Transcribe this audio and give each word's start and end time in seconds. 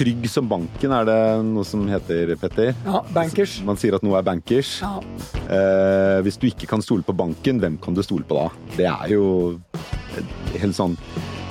trygg 0.00 0.24
som 0.32 0.48
banken, 0.48 0.92
er 0.96 1.08
det 1.08 1.18
noe 1.44 1.66
som 1.68 1.82
heter, 1.90 2.32
Petter? 2.40 2.72
Ja, 2.86 3.02
bankers. 3.12 3.58
Man 3.66 3.76
sier 3.80 3.98
at 3.98 4.04
noe 4.06 4.16
er 4.16 4.24
bankers. 4.24 4.78
Ja. 4.80 4.94
Eh, 5.44 6.20
hvis 6.24 6.38
du 6.40 6.48
ikke 6.48 6.68
kan 6.70 6.84
stole 6.84 7.04
på 7.04 7.16
banken, 7.16 7.60
hvem 7.60 7.76
kan 7.84 7.96
du 7.96 8.00
stole 8.06 8.24
på 8.24 8.38
da? 8.38 8.46
Det 8.78 8.88
er 8.88 9.12
jo 9.12 9.24
helt 10.56 10.76
sånn 10.76 10.96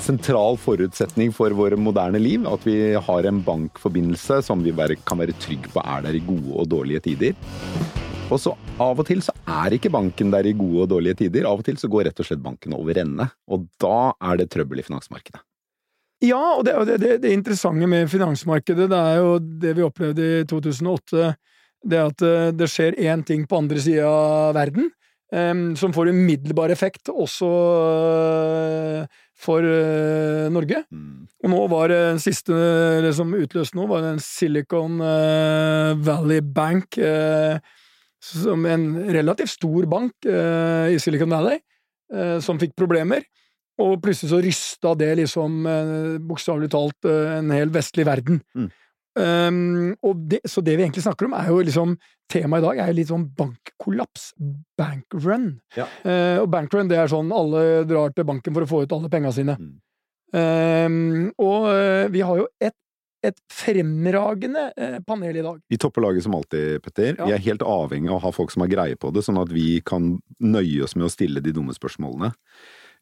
sentral 0.01 0.57
forutsetning 0.57 1.33
for 1.35 1.53
våre 1.57 1.77
moderne 1.77 2.21
liv. 2.21 2.47
At 2.49 2.65
vi 2.65 2.77
har 2.97 3.29
en 3.29 3.43
bankforbindelse 3.45 4.41
som 4.47 4.65
vi 4.65 4.73
bare 4.73 4.97
kan 5.05 5.21
være 5.21 5.37
trygg 5.43 5.69
på 5.73 5.83
er 5.85 6.07
der 6.07 6.17
i 6.17 6.23
gode 6.25 6.55
og 6.55 6.71
dårlige 6.73 7.05
tider. 7.11 7.37
Og 8.29 8.41
så 8.41 8.53
av 8.81 8.99
og 9.01 9.05
til 9.09 9.21
så 9.25 9.33
er 9.59 9.73
ikke 9.75 9.91
banken 9.93 10.33
der 10.33 10.45
i 10.45 10.55
gode 10.57 10.85
og 10.85 10.89
dårlige 10.95 11.21
tider. 11.25 11.45
Av 11.49 11.61
og 11.61 11.69
til 11.69 11.77
så 11.81 11.89
går 11.91 12.09
rett 12.09 12.21
og 12.21 12.29
slett 12.29 12.41
banken 12.45 12.77
over 12.77 12.97
ende. 13.01 13.29
Og 13.49 13.69
da 13.81 14.13
er 14.31 14.41
det 14.41 14.49
trøbbel 14.53 14.81
i 14.81 14.85
finansmarkedet. 14.85 15.41
Ja, 16.19 16.57
og 16.57 16.65
det, 16.67 16.75
det, 16.99 17.13
det, 17.23 17.31
interessante 17.31 17.87
med 17.87 18.09
finansmarkedet, 18.11 18.89
det 18.91 18.99
er 18.99 19.21
jo 19.21 19.37
det 19.39 19.75
vi 19.77 19.85
opplevde 19.85 20.25
i 20.41 20.45
2008. 20.49 21.29
Det 21.89 21.99
at 21.99 22.23
eh, 22.27 22.49
det 22.51 22.67
skjer 22.67 22.97
én 23.07 23.23
ting 23.23 23.45
på 23.47 23.61
andre 23.61 23.79
sida 23.79 24.07
av 24.09 24.57
verden, 24.57 24.89
um, 25.31 25.77
som 25.79 25.93
får 25.95 26.11
umiddelbar 26.11 26.73
effekt 26.73 27.07
også 27.07 27.47
uh, 27.47 29.21
for 29.39 29.63
uh, 29.63 30.51
Norge. 30.51 30.83
Mm. 30.91 31.23
Og 31.39 31.53
nå 31.53 31.61
var 31.71 31.93
den 31.93 32.19
siste 32.19 32.51
det 33.05 33.13
som 33.15 33.31
utløste 33.31 33.79
nå, 33.79 33.87
var 33.87 34.03
den 34.03 34.19
Silicon 34.19 34.99
Valley 36.03 36.43
Bank, 36.43 36.99
som 38.19 38.65
en 38.67 38.89
relativt 39.07 39.53
stor 39.53 39.87
bank 39.87 40.27
i 40.27 40.97
Silicon 40.99 41.31
Valley, 41.31 41.61
som 42.43 42.59
fikk 42.59 42.75
problemer. 42.75 43.23
Og 43.79 43.95
plutselig 44.03 44.33
så 44.33 44.41
rysta 44.43 44.93
det 44.99 45.13
liksom 45.21 45.65
eh, 45.69 46.19
bokstavelig 46.29 46.69
talt 46.73 47.07
eh, 47.07 47.37
en 47.37 47.51
hel 47.55 47.71
vestlig 47.73 48.05
verden. 48.09 48.41
Mm. 48.57 48.69
Um, 49.19 49.95
og 50.05 50.19
det, 50.31 50.39
så 50.47 50.61
det 50.63 50.75
vi 50.77 50.85
egentlig 50.85 51.01
snakker 51.03 51.27
om, 51.27 51.33
er 51.35 51.49
jo 51.49 51.59
liksom 51.65 51.95
Temaet 52.29 52.61
i 52.61 52.65
dag 52.67 52.79
er 52.79 52.91
jo 52.91 52.97
litt 52.99 53.09
sånn 53.09 53.23
bankkollaps. 53.35 54.27
Bankrun. 54.77 55.47
Ja. 55.73 55.87
Uh, 56.05 56.43
og 56.43 56.51
bankrun, 56.53 56.91
det 56.91 56.99
er 57.01 57.09
sånn 57.09 57.31
alle 57.33 57.87
drar 57.89 58.13
til 58.13 58.27
banken 58.29 58.53
for 58.53 58.67
å 58.67 58.69
få 58.69 58.83
ut 58.85 58.93
alle 58.93 59.09
penga 59.09 59.31
sine. 59.33 59.55
Mm. 59.57 59.71
Um, 60.29 61.31
og 61.41 61.65
uh, 61.71 62.05
vi 62.13 62.21
har 62.21 62.37
jo 62.37 62.45
et, 62.61 62.75
et 63.25 63.41
fremragende 63.49 64.67
uh, 64.77 64.99
panel 65.07 65.41
i 65.41 65.45
dag. 65.47 65.57
Vi 65.73 65.79
topper 65.81 66.05
laget 66.05 66.27
som 66.27 66.37
alltid, 66.37 66.77
Petter. 66.85 67.15
Ja. 67.15 67.25
Vi 67.25 67.33
er 67.33 67.45
helt 67.47 67.65
avhengig 67.65 68.13
av 68.13 68.19
å 68.19 68.23
ha 68.27 68.33
folk 68.35 68.53
som 68.53 68.61
har 68.61 68.69
greie 68.69 68.99
på 68.99 69.09
det, 69.15 69.25
sånn 69.25 69.41
at 69.41 69.49
vi 69.49 69.79
kan 69.81 70.19
nøye 70.37 70.85
oss 70.85 70.93
med 70.93 71.09
å 71.09 71.13
stille 71.15 71.41
de 71.41 71.55
dumme 71.55 71.73
spørsmålene. 71.73 72.29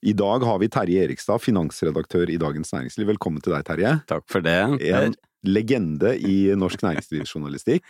I 0.05 0.13
dag 0.13 0.43
har 0.45 0.59
vi 0.61 0.69
Terje 0.69 1.05
Erikstad, 1.07 1.41
finansredaktør 1.41 2.29
i 2.29 2.37
Dagens 2.37 2.69
Næringsliv. 2.73 3.07
Velkommen 3.15 3.41
til 3.41 3.55
deg, 3.55 3.65
Terje. 3.65 3.95
Takk 4.09 4.27
for 4.29 4.45
det. 4.45 4.59
En 4.85 5.15
legende 5.47 6.13
i 6.21 6.53
norsk 6.57 6.83
næringslivsjournalistikk. 6.85 7.85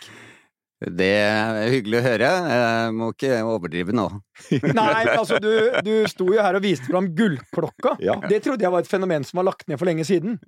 Det 0.78 1.10
er 1.10 1.72
hyggelig 1.72 1.98
å 1.98 2.02
høre. 2.04 2.28
Jeg 2.52 2.90
må 2.94 3.08
ikke 3.10 3.38
overdrive 3.42 3.94
nå. 3.96 4.04
Nei, 4.78 5.02
altså 5.10 5.40
du, 5.42 5.50
du 5.82 5.92
sto 6.10 6.28
jo 6.30 6.38
her 6.38 6.54
og 6.54 6.62
viste 6.62 6.86
fram 6.86 7.08
gullklokka. 7.18 7.96
Ja. 8.04 8.14
Det 8.30 8.44
trodde 8.44 8.62
jeg 8.62 8.74
var 8.74 8.86
et 8.86 8.90
fenomen 8.90 9.26
som 9.26 9.40
var 9.40 9.48
lagt 9.50 9.66
ned 9.70 9.80
for 9.80 9.90
lenge 9.90 10.06
siden. 10.06 10.38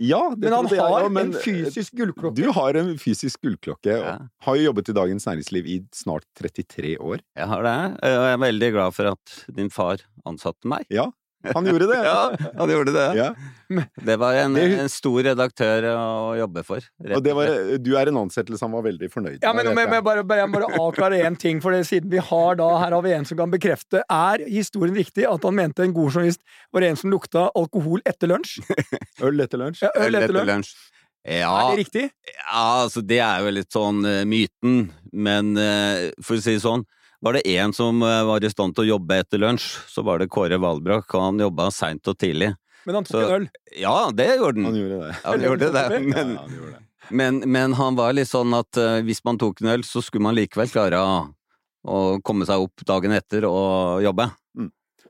Ja, 0.00 0.22
det 0.32 0.48
Men 0.48 0.56
han 0.56 0.70
trodde 0.70 0.80
jeg 0.80 0.94
har 0.94 1.04
ja, 1.04 1.12
men 1.12 1.34
en 1.34 1.44
fysisk 1.44 2.00
gullklokke. 2.00 2.40
Du 2.40 2.56
har 2.56 2.80
en 2.80 2.94
fysisk 3.02 3.44
gullklokke. 3.44 3.98
Ja. 4.00 4.16
Har 4.48 4.56
jo 4.56 4.70
jobbet 4.70 4.94
i 4.94 4.96
Dagens 4.96 5.28
Næringsliv 5.28 5.68
i 5.68 5.78
snart 5.96 6.24
33 6.40 6.96
år. 6.96 7.20
Jeg 7.36 7.52
har 7.52 7.68
det, 7.68 7.76
og 8.00 8.16
jeg 8.16 8.32
er 8.38 8.42
veldig 8.46 8.72
glad 8.78 8.96
for 8.96 9.12
at 9.12 9.38
din 9.60 9.72
far 9.72 10.00
ansatte 10.26 10.72
meg. 10.72 10.88
Ja, 10.92 11.10
han 11.54 11.66
gjorde 11.66 11.86
det. 11.90 11.98
Ja, 12.06 12.50
han 12.58 12.70
gjorde 12.70 12.92
det. 12.94 13.06
Ja. 13.18 13.28
Det 14.06 14.16
var 14.16 14.36
en, 14.38 14.56
en 14.56 14.88
stor 14.90 15.22
redaktør 15.26 15.86
å 15.90 16.34
jobbe 16.38 16.62
for. 16.66 16.84
rett 17.02 17.16
Og 17.18 17.22
det 17.24 17.34
var, 17.34 17.50
du 17.82 17.90
er 17.98 18.10
en 18.12 18.20
ansettelse 18.22 18.62
han 18.62 18.74
var 18.76 18.84
veldig 18.86 19.08
fornøyd 19.10 19.42
Ja, 19.42 19.50
men, 19.56 19.66
vet 19.66 19.74
men, 19.74 19.90
jeg. 19.96 20.04
bare, 20.06 20.22
bare, 20.26 20.44
jeg 20.44 20.50
må 20.52 20.60
bare 20.60 20.80
avklare 20.84 21.18
én 21.26 21.38
ting, 21.38 21.58
for 21.62 21.74
det, 21.74 21.82
siden 21.88 22.10
vi 22.12 22.22
har 22.22 22.58
da 22.60 22.68
Her 22.78 22.94
har 22.94 23.02
vi 23.06 23.14
en 23.16 23.26
som 23.26 23.38
kan 23.40 23.50
bekrefte. 23.52 24.02
Er 24.06 24.44
historien 24.46 24.94
riktig 24.96 25.26
at 25.26 25.46
han 25.46 25.56
mente 25.58 25.82
en 25.82 25.94
god 25.96 26.14
journalist 26.14 26.44
var 26.74 26.86
en 26.86 27.00
som 27.00 27.10
lukta 27.10 27.48
alkohol 27.58 28.04
etter 28.06 28.30
lunsj? 28.30 28.60
Øl 29.26 29.42
etter 29.42 29.60
lunsj? 29.64 29.82
Ja, 29.86 29.90
øl 29.98 30.14
etter 30.20 30.36
lunsj? 30.36 30.52
lunsj. 30.52 30.76
Ja, 31.26 31.50
Er 31.50 31.72
det 31.74 31.80
riktig? 31.80 32.04
ja, 32.30 32.60
altså 32.84 33.00
det 33.02 33.18
er 33.18 33.42
jo 33.42 33.50
litt 33.50 33.74
sånn 33.74 34.04
uh, 34.06 34.20
myten, 34.30 34.92
men 35.10 35.56
uh, 35.58 36.06
for 36.22 36.38
å 36.38 36.44
si 36.44 36.54
det 36.54 36.62
sånn, 36.62 36.84
var 37.22 37.32
det 37.36 37.42
én 37.48 37.72
som 37.74 38.02
eh, 38.02 38.22
var 38.28 38.44
i 38.44 38.50
stand 38.52 38.74
til 38.76 38.84
å 38.84 38.90
jobbe 38.98 39.18
etter 39.22 39.38
lunsj, 39.42 39.66
så 39.88 40.04
var 40.04 40.18
det 40.18 40.28
Kåre 40.30 40.58
Valbrakk, 40.60 41.08
og 41.14 41.22
han 41.22 41.38
jobba 41.42 41.70
seint 41.74 42.06
og 42.08 42.18
tidlig. 42.18 42.52
Men 42.86 42.94
han 43.00 43.04
tok 43.04 43.16
Så- 43.16 43.22
en 43.26 43.34
øl. 43.42 43.48
Ja, 43.80 44.10
det 44.14 44.28
gjorde 44.38 44.62
Han 44.62 44.64
han. 44.64 44.74
gjorde 44.82 44.98
det. 45.06 45.14
Han 45.24 45.40
gjorde 45.40 45.72
det, 45.72 45.88
men, 45.90 46.10
Ja, 46.36 46.42
han 46.42 46.50
gjorde 46.58 46.72
det. 46.72 46.82
men, 47.10 47.40
men 47.50 47.72
han 47.74 47.96
var 47.96 48.12
litt 48.12 48.28
sånn 48.30 48.54
at 48.58 48.76
eh, 48.76 49.00
hvis 49.02 49.24
man 49.24 49.38
tok 49.38 49.60
en 49.62 49.68
øl, 49.74 49.82
så 49.82 50.02
skulle 50.04 50.22
man 50.28 50.36
likevel 50.38 50.68
klare 50.70 51.00
å 51.86 52.20
komme 52.26 52.46
seg 52.46 52.62
opp 52.66 52.82
dagen 52.86 53.12
etter 53.14 53.44
og 53.46 54.02
jobbe. 54.02 54.28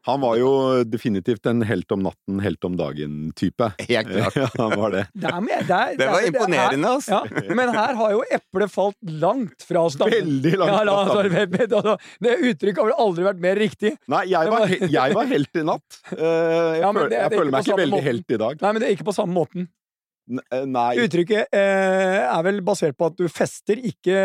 Han 0.06 0.20
var 0.22 0.36
jo 0.38 0.50
definitivt 0.86 1.46
en 1.50 1.64
helt 1.66 1.90
om 1.94 2.04
natten, 2.06 2.38
helt 2.44 2.62
om 2.68 2.76
dagen-type. 2.78 3.72
Helt 3.88 4.10
klart. 4.12 4.36
Ja, 4.42 4.46
han 4.58 4.74
var 4.78 4.92
det. 4.94 5.02
Det, 5.14 5.30
er 5.30 5.40
med, 5.42 5.64
det, 5.66 5.76
er, 5.76 5.96
Det 5.98 6.06
var 6.10 6.20
der, 6.20 6.28
imponerende, 6.30 6.90
altså. 6.98 7.20
Ja, 7.26 7.56
men 7.58 7.72
her 7.74 7.96
har 7.98 8.12
jo 8.14 8.20
eplet 8.36 8.70
falt 8.72 9.14
langt 9.22 9.64
fra 9.66 9.82
stammen. 9.90 10.14
Veldig 10.14 10.52
langt 10.62 10.76
fra 10.76 10.98
stammen. 11.10 12.04
det, 12.22 12.34
uttrykket 12.52 12.82
har 12.82 12.90
vel 12.92 13.00
aldri 13.06 13.26
vært 13.26 13.42
mer 13.42 13.58
riktig. 13.58 13.96
Nei, 14.12 14.22
jeg 14.30 14.52
var, 14.52 14.76
jeg 14.98 15.16
var 15.18 15.32
helt 15.32 15.62
i 15.62 15.66
natt. 15.66 15.98
Eh, 16.16 16.76
Jeg, 16.76 16.84
Ja, 16.84 16.92
det 16.92 17.18
jeg 17.18 17.32
føler 17.32 17.50
meg 17.52 17.66
ikke 17.66 17.76
veldig 17.80 17.96
måten. 17.96 18.06
helt 18.06 18.32
i 18.32 18.38
dag. 18.40 18.62
Nei, 18.62 18.70
men 18.72 18.82
det 18.82 18.86
er 18.88 18.94
ikke 18.96 19.06
på 19.08 19.14
samme 19.16 19.34
måten. 19.36 19.66
Eh, 20.26 20.64
Nei. 20.66 20.90
Uttrykket 21.04 21.54
eh, 21.54 22.20
er 22.26 22.42
vel 22.46 22.60
basert 22.66 22.96
på 22.98 23.10
at 23.10 23.18
du 23.18 23.26
fester, 23.30 23.78
ikke 23.90 24.20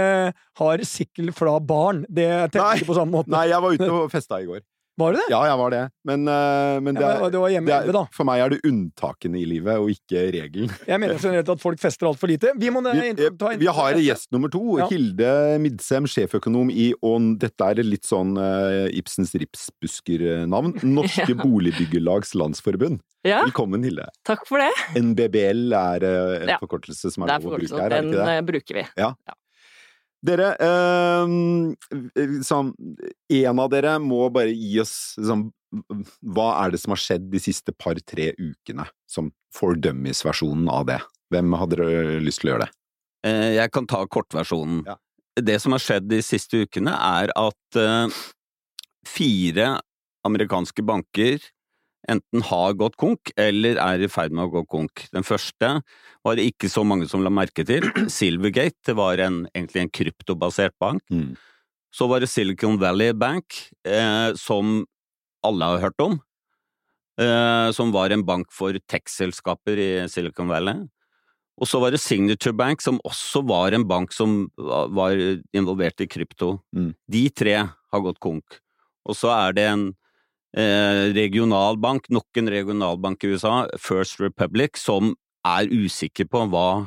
har 0.62 0.86
sikkel 0.88 1.34
fra 1.36 1.58
barn. 1.60 2.04
Det 2.10 2.30
tenker 2.54 2.82
ikke 2.82 2.90
på 2.94 2.98
samme 2.98 3.18
måte. 3.18 3.34
Nei, 3.34 3.48
jeg 3.52 3.66
var 3.66 3.78
ute 3.78 3.90
og 3.90 4.08
festa 4.14 4.40
i 4.42 4.48
går. 4.50 4.62
Var 5.00 5.14
du 5.14 5.18
det? 5.18 5.24
Ja, 5.32 5.40
jeg 5.48 5.58
var 5.58 5.72
det. 5.72 5.82
Men, 6.06 6.26
uh, 6.28 6.78
men 6.84 6.98
det, 6.98 7.02
Ja, 7.02 7.20
men 7.22 7.32
det 7.32 7.40
var 7.40 7.50
hjemme 7.54 7.70
det 7.72 7.76
er, 7.78 7.92
da. 7.96 8.02
for 8.12 8.28
meg 8.28 8.42
er 8.44 8.50
det 8.54 8.60
unntakene 8.68 9.40
i 9.40 9.46
livet, 9.48 9.80
og 9.80 9.90
ikke 9.94 10.24
regelen. 10.36 10.74
Jeg 10.92 11.00
mener 11.00 11.18
generelt 11.22 11.50
at 11.54 11.62
folk 11.64 11.80
fester 11.82 12.10
altfor 12.10 12.28
lite. 12.30 12.52
Vi 12.60 12.70
må 12.74 12.84
Vi, 12.86 13.08
eh, 13.16 13.32
ta 13.40 13.54
vi 13.58 13.70
har 13.72 13.98
gjest 14.04 14.32
nummer 14.36 14.52
to. 14.52 14.62
Ja. 14.82 14.90
Hilde 14.92 15.32
Midsem, 15.64 16.10
sjeføkonom 16.12 16.70
i 16.74 16.92
Og 17.02 17.32
dette 17.42 17.72
er 17.72 17.82
litt 17.88 18.06
sånn 18.10 18.36
uh, 18.38 18.92
Ibsens 18.92 19.34
ripsbusker-navn. 19.42 20.76
Norske 20.98 21.34
Boligbyggelags 21.40 22.36
Landsforbund. 22.36 23.00
Ja, 23.24 23.44
Velkommen, 23.46 23.84
Hilde. 23.86 24.08
takk 24.26 24.44
for 24.50 24.58
det. 24.62 24.72
NBBL 24.98 25.72
er 25.78 26.04
uh, 26.04 26.42
en 26.42 26.56
Ja. 26.56 26.58
forkortelse 26.62 27.14
som 27.14 27.24
er 27.24 27.36
er 27.38 27.40
lov 27.40 27.54
å 27.54 27.60
bruke 27.62 27.78
her, 27.78 27.86
er 27.86 28.02
det 28.02 28.04
ikke 28.10 28.18
det? 28.18 28.26
Den 28.36 28.50
bruker 28.52 28.82
vi. 28.84 28.88
Dere, 30.22 30.52
eh, 30.62 31.32
sånn, 32.46 32.74
en 33.34 33.60
av 33.64 33.70
dere 33.74 33.96
må 34.00 34.28
bare 34.34 34.54
gi 34.54 34.80
oss 34.84 35.16
sånn, 35.18 35.48
Hva 36.22 36.50
er 36.66 36.74
det 36.74 36.82
som 36.82 36.92
har 36.92 37.00
skjedd 37.00 37.30
de 37.32 37.40
siste 37.40 37.72
par-tre 37.72 38.34
ukene? 38.36 38.86
Som 39.08 39.32
for 39.56 39.74
dummies-versjonen 39.80 40.68
av 40.70 40.86
det. 40.90 40.98
Hvem 41.32 41.56
hadde 41.58 41.78
dere 41.80 42.20
lyst 42.20 42.42
til 42.44 42.50
å 42.50 42.54
gjøre 42.54 42.66
det? 42.66 42.72
Eh, 43.24 43.54
Jeg 43.56 43.72
kan 43.72 43.88
ta 43.88 44.06
kortversjonen. 44.06 44.84
Ja. 44.86 44.98
Det 45.40 45.62
som 45.64 45.72
har 45.72 45.80
skjedd 45.80 46.10
de 46.12 46.20
siste 46.22 46.66
ukene, 46.68 46.92
er 46.92 47.32
at 47.40 47.80
eh, 47.80 48.10
fire 49.08 49.80
amerikanske 50.28 50.84
banker 50.86 51.40
enten 52.10 52.46
har 52.48 52.74
gått 52.80 52.98
konk, 53.00 53.32
eller 53.40 53.78
er 53.82 54.02
i 54.02 54.10
ferd 54.12 54.34
med 54.34 54.48
å 54.48 54.54
gå 54.56 54.64
konk. 54.72 55.06
Den 55.14 55.26
første 55.28 55.74
var 56.26 56.38
det 56.38 56.48
ikke 56.50 56.70
så 56.72 56.84
mange 56.88 57.08
som 57.12 57.24
la 57.26 57.32
merke 57.34 57.66
til. 57.68 57.86
Silvergate 58.20 58.80
det 58.90 58.98
var 58.98 59.22
en, 59.22 59.44
egentlig 59.54 59.86
en 59.86 59.94
kryptobasert 60.00 60.78
bank. 60.82 61.04
Mm. 61.14 61.36
Så 61.92 62.08
var 62.08 62.24
det 62.24 62.32
Silicon 62.32 62.80
Valley 62.82 63.14
Bank, 63.14 63.58
eh, 63.86 64.32
som 64.40 64.86
alle 65.46 65.74
har 65.74 65.86
hørt 65.90 66.04
om. 66.04 66.20
Eh, 67.20 67.70
som 67.76 67.92
var 67.92 68.10
en 68.10 68.24
bank 68.26 68.52
for 68.56 68.78
tech-selskaper 68.90 69.78
i 69.78 69.92
Silicon 70.10 70.50
Valley. 70.50 70.88
Og 71.62 71.70
så 71.70 71.82
var 71.84 71.94
det 71.94 72.02
Signature 72.02 72.56
Bank, 72.58 72.82
som 72.82 72.98
også 73.06 73.44
var 73.46 73.76
en 73.76 73.86
bank 73.86 74.16
som 74.16 74.48
var 74.58 75.20
involvert 75.54 76.02
i 76.02 76.08
krypto. 76.10 76.56
Mm. 76.74 76.94
De 77.12 77.26
tre 77.30 77.58
har 77.68 78.02
gått 78.02 78.22
konk. 78.24 78.62
Og 79.06 79.18
så 79.18 79.30
er 79.36 79.58
det 79.58 79.68
en 79.70 79.84
eh, 80.58 81.14
regionalbank, 81.16 82.10
nok 82.10 82.38
en 82.42 82.52
regionalbank 82.52 83.24
i 83.24 83.34
USA, 83.34 83.68
First 83.80 84.20
Republic, 84.22 84.78
som 84.78 85.14
er 85.48 85.72
usikker 85.72 86.28
på 86.30 86.44
hva, 86.52 86.86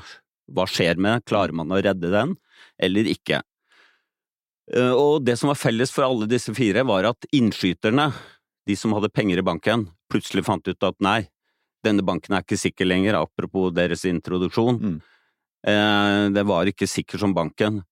hva 0.52 0.66
skjer 0.70 1.00
med, 1.00 1.24
klarer 1.26 1.52
man 1.56 1.72
å 1.72 1.80
redde 1.82 2.10
den, 2.12 2.36
eller 2.78 3.08
ikke. 3.10 3.42
Eh, 4.72 4.92
Og 4.92 5.24
det 5.24 5.38
som 5.40 5.50
var 5.52 5.60
felles 5.60 5.92
for 5.92 6.06
alle 6.06 6.28
disse 6.30 6.54
fire, 6.54 6.84
var 6.84 7.04
at 7.10 7.26
innskyterne, 7.32 8.12
de 8.66 8.76
som 8.76 8.92
hadde 8.96 9.12
penger 9.12 9.42
i 9.42 9.44
banken, 9.44 9.88
plutselig 10.12 10.44
fant 10.46 10.66
ut 10.68 10.86
at 10.86 10.96
nei, 11.04 11.26
denne 11.84 12.04
banken 12.04 12.32
er 12.32 12.44
ikke 12.44 12.56
sikker 12.56 12.88
lenger, 12.88 13.18
apropos 13.18 13.72
deres 13.76 14.06
introduksjon. 14.08 14.78
Mm. 14.80 15.00
Eh, 15.66 16.30
Det 16.32 16.44
var 16.46 16.64
ikke 16.64 16.88
sikker 16.88 17.18
som 17.18 17.34
banken. 17.34 17.82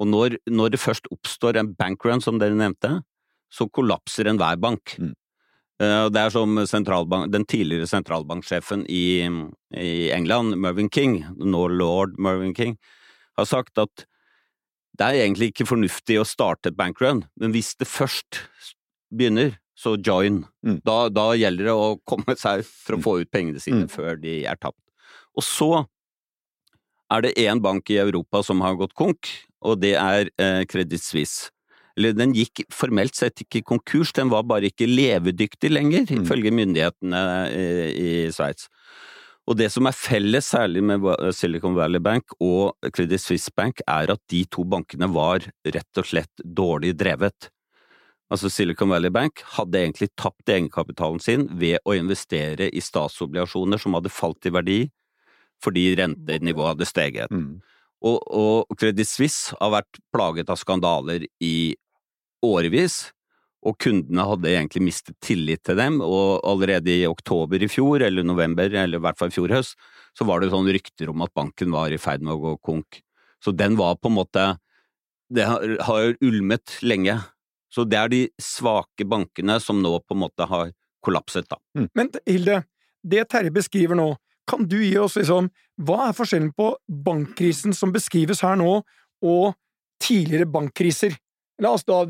Og 0.00 0.06
når, 0.06 0.38
når 0.48 0.70
det 0.70 0.80
først 0.80 1.10
oppstår 1.12 1.58
en 1.58 1.74
bankrun, 1.74 2.22
som 2.22 2.38
dere 2.38 2.54
nevnte, 2.54 3.02
så 3.50 3.66
kollapser 3.68 4.30
enhver 4.30 4.56
bank. 4.56 4.94
Mm. 4.98 5.14
Eh, 5.80 6.06
Det 6.12 6.20
er 6.20 6.30
som 6.30 6.56
den 6.56 7.44
tidligere 7.48 7.88
sentralbanksjefen 7.88 8.84
i, 8.88 9.24
i 9.76 10.10
England, 10.12 10.56
Mervyn 10.60 10.90
King, 10.92 11.24
nå 11.38 11.68
lord 11.72 12.18
Mervyn 12.18 12.54
King, 12.54 12.76
har 13.38 13.48
sagt 13.48 13.78
at 13.78 14.04
det 14.98 15.06
er 15.06 15.22
egentlig 15.24 15.52
ikke 15.54 15.68
fornuftig 15.70 16.18
å 16.20 16.26
starte 16.28 16.68
et 16.68 16.76
bankrun, 16.76 17.22
men 17.40 17.52
hvis 17.54 17.72
det 17.80 17.88
først 17.88 18.42
begynner, 19.10 19.54
så 19.80 19.94
join. 19.96 20.42
Mm. 20.66 20.82
Da, 20.84 21.08
da 21.08 21.30
gjelder 21.38 21.70
det 21.70 21.72
å 21.72 21.94
komme 22.04 22.34
seg 22.36 22.66
for 22.68 22.98
å 22.98 23.00
få 23.00 23.14
ut 23.22 23.30
pengene 23.32 23.62
sine 23.62 23.86
Mm. 23.86 23.88
før 23.88 24.20
de 24.20 24.44
er 24.44 24.58
tapt. 24.60 24.76
Og 25.34 25.42
så 25.46 25.86
er 27.10 27.22
det 27.22 27.38
én 27.40 27.62
bank 27.62 27.88
i 27.88 27.96
Europa 27.96 28.42
som 28.44 28.60
har 28.60 28.76
gått 28.76 28.92
konk, 28.94 29.30
og 29.62 29.80
det 29.80 29.94
er 29.96 30.28
eh, 30.36 30.64
Credit 30.68 31.00
Suisse. 31.00 31.48
Eller 31.98 32.12
den 32.16 32.34
gikk 32.36 32.64
formelt 32.72 33.14
sett 33.18 33.42
ikke 33.42 33.62
konkurs, 33.66 34.12
den 34.16 34.30
var 34.30 34.44
bare 34.48 34.70
ikke 34.70 34.88
levedyktig 34.88 35.70
lenger, 35.70 36.06
Mm. 36.10 36.24
ifølge 36.24 36.50
myndighetene 36.54 37.22
i, 37.50 37.66
i 37.90 38.10
Sveits. 38.32 38.68
Og 39.48 39.56
det 39.58 39.70
som 39.72 39.86
er 39.88 39.96
felles, 39.96 40.46
særlig 40.46 40.82
med 40.84 41.02
Silicon 41.34 41.74
Valley 41.74 41.98
Bank 41.98 42.24
og 42.40 42.76
Credit 42.94 43.20
Suisse 43.20 43.50
Bank, 43.56 43.80
er 43.88 44.12
at 44.12 44.20
de 44.30 44.44
to 44.46 44.62
bankene 44.64 45.08
var 45.10 45.40
rett 45.66 45.98
og 45.98 46.06
slett 46.06 46.44
dårlig 46.44 46.92
drevet. 47.00 47.48
Altså 48.30 48.46
Silicon 48.52 48.92
Valley 48.92 49.10
Bank 49.10 49.42
hadde 49.56 49.80
egentlig 49.80 50.12
tapt 50.14 50.46
egenkapitalen 50.46 51.18
sin 51.18 51.48
ved 51.58 51.80
å 51.84 51.96
investere 51.98 52.68
i 52.70 52.80
statsobligasjoner 52.84 53.80
som 53.82 53.96
hadde 53.98 54.12
falt 54.12 54.46
i 54.46 54.54
verdi 54.54 54.80
fordi 55.60 55.90
rentenivået 55.98 56.76
hadde 56.76 56.86
steget. 56.88 57.32
Mm. 57.34 57.58
Og, 58.00 58.18
og 58.32 58.76
Credit 58.80 59.08
Suisse 59.08 59.56
har 59.60 59.72
vært 59.74 60.00
plaget 60.14 60.50
av 60.52 60.58
skandaler 60.60 61.26
i 61.44 61.76
årevis, 62.44 63.10
og 63.60 63.76
kundene 63.82 64.24
hadde 64.24 64.52
egentlig 64.54 64.86
mistet 64.86 65.18
tillit 65.20 65.60
til 65.68 65.76
dem, 65.76 65.98
og 66.00 66.40
allerede 66.48 66.94
i 66.94 67.08
oktober 67.08 67.60
i 67.60 67.68
fjor, 67.68 68.00
eller 68.06 68.24
november, 68.24 68.72
eller 68.72 68.96
i 68.96 69.04
hvert 69.04 69.20
fall 69.20 69.32
i 69.32 69.36
fjor 69.36 69.52
høst, 69.52 69.76
så 70.16 70.24
var 70.26 70.40
det 70.40 70.48
sånn 70.52 70.70
rykter 70.72 71.12
om 71.12 71.20
at 71.26 71.34
banken 71.36 71.74
var 71.74 71.92
i 71.92 72.00
ferd 72.00 72.24
med 72.24 72.38
å 72.38 72.40
gå 72.40 72.54
konk. 72.64 73.02
Så 73.44 73.52
den 73.56 73.76
var 73.80 74.00
på 74.00 74.10
en 74.10 74.18
måte 74.18 74.48
Det 75.30 75.44
har, 75.46 75.62
jo 76.02 76.16
ulmet 76.26 76.80
lenge. 76.82 77.14
Så 77.70 77.84
det 77.86 77.98
er 78.00 78.08
de 78.10 78.22
svake 78.42 79.04
bankene 79.06 79.60
som 79.62 79.78
nå 79.78 79.92
på 80.02 80.16
en 80.16 80.22
måte 80.24 80.42
har 80.50 80.72
kollapset, 81.06 81.46
da. 81.46 81.60
Men 81.94 82.10
Hilde, 82.26 82.64
det 83.06 83.28
Terje 83.30 83.52
beskriver 83.54 83.94
nå, 83.94 84.08
kan 84.50 84.66
du 84.68 84.78
gi 84.82 84.96
oss 84.98 85.14
liksom 85.20 85.48
Hva 85.80 86.08
er 86.10 86.16
forskjellen 86.18 86.50
på 86.56 86.72
bankkrisen 87.06 87.72
som 87.76 87.92
beskrives 87.94 88.42
her 88.44 88.58
nå, 88.60 88.80
og 89.24 89.54
tidligere 90.02 90.48
bankkriser? 90.50 91.14
La 91.60 91.74
oss 91.76 91.84
da 91.84 92.02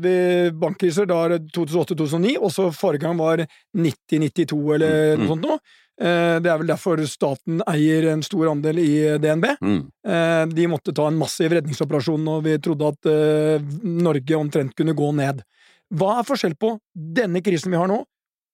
bankkriser, 0.55 1.05
da 1.07 1.17
er 1.25 1.33
det 1.35 1.51
2008-2009, 1.55 2.37
og 2.39 2.51
så 2.55 2.69
forrige 2.71 3.03
gang 3.03 3.17
var 3.19 3.45
90-92 3.75 4.59
eller 4.75 5.15
Mm, 5.17 5.21
mm. 5.21 5.23
noe 5.25 5.31
sånt 5.33 5.47
noe. 5.47 5.59
Eh, 6.01 6.37
Det 6.39 6.49
er 6.51 6.57
vel 6.61 6.71
derfor 6.71 7.01
staten 7.05 7.61
eier 7.67 8.07
en 8.13 8.23
stor 8.23 8.47
andel 8.51 8.79
i 8.79 9.17
DNB. 9.19 9.45
Mm. 9.61 9.81
Eh, 10.07 10.45
De 10.55 10.67
måtte 10.71 10.93
ta 10.95 11.07
en 11.07 11.19
massiv 11.19 11.51
redningsoperasjon, 11.51 12.27
og 12.31 12.43
vi 12.47 12.57
trodde 12.63 12.87
at 12.93 13.11
eh, 13.11 13.61
Norge 13.83 14.39
omtrent 14.39 14.75
kunne 14.75 14.95
gå 14.95 15.11
ned. 15.19 15.43
Hva 15.91 16.19
er 16.19 16.27
forskjell 16.27 16.55
på 16.55 16.77
denne 16.95 17.43
krisen 17.43 17.71
vi 17.71 17.77
har 17.77 17.91
nå, 17.91 17.99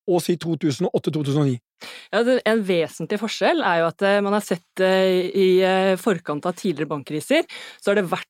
og 0.08 0.24
si 0.24 0.38
2008-2009? 0.42 1.58
Ja, 2.12 2.24
en 2.24 2.62
vesentlig 2.66 3.20
forskjell 3.22 3.62
er 3.66 3.82
jo 3.82 3.88
at 3.92 4.04
eh, 4.08 4.20
man 4.26 4.38
har 4.38 4.46
sett 4.46 4.84
eh, 4.84 5.28
i 5.30 5.48
eh, 5.66 5.94
forkant 6.00 6.48
av 6.50 6.56
tidligere 6.58 6.90
bankkriser, 6.94 7.48
så 7.82 7.92
har 7.92 8.00
det 8.00 8.10
vært 8.12 8.26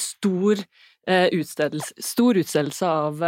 stor 0.00 0.62
utstedelse, 1.36 1.92
stor 2.00 2.38
utstedelse 2.40 2.88
av 2.88 3.18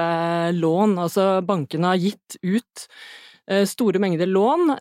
lån. 0.56 0.94
Altså 1.02 1.26
bankene 1.44 1.90
har 1.90 2.00
gitt 2.00 2.38
ut 2.40 2.84
store 3.68 4.00
mengder 4.00 4.30
lån 4.30 4.72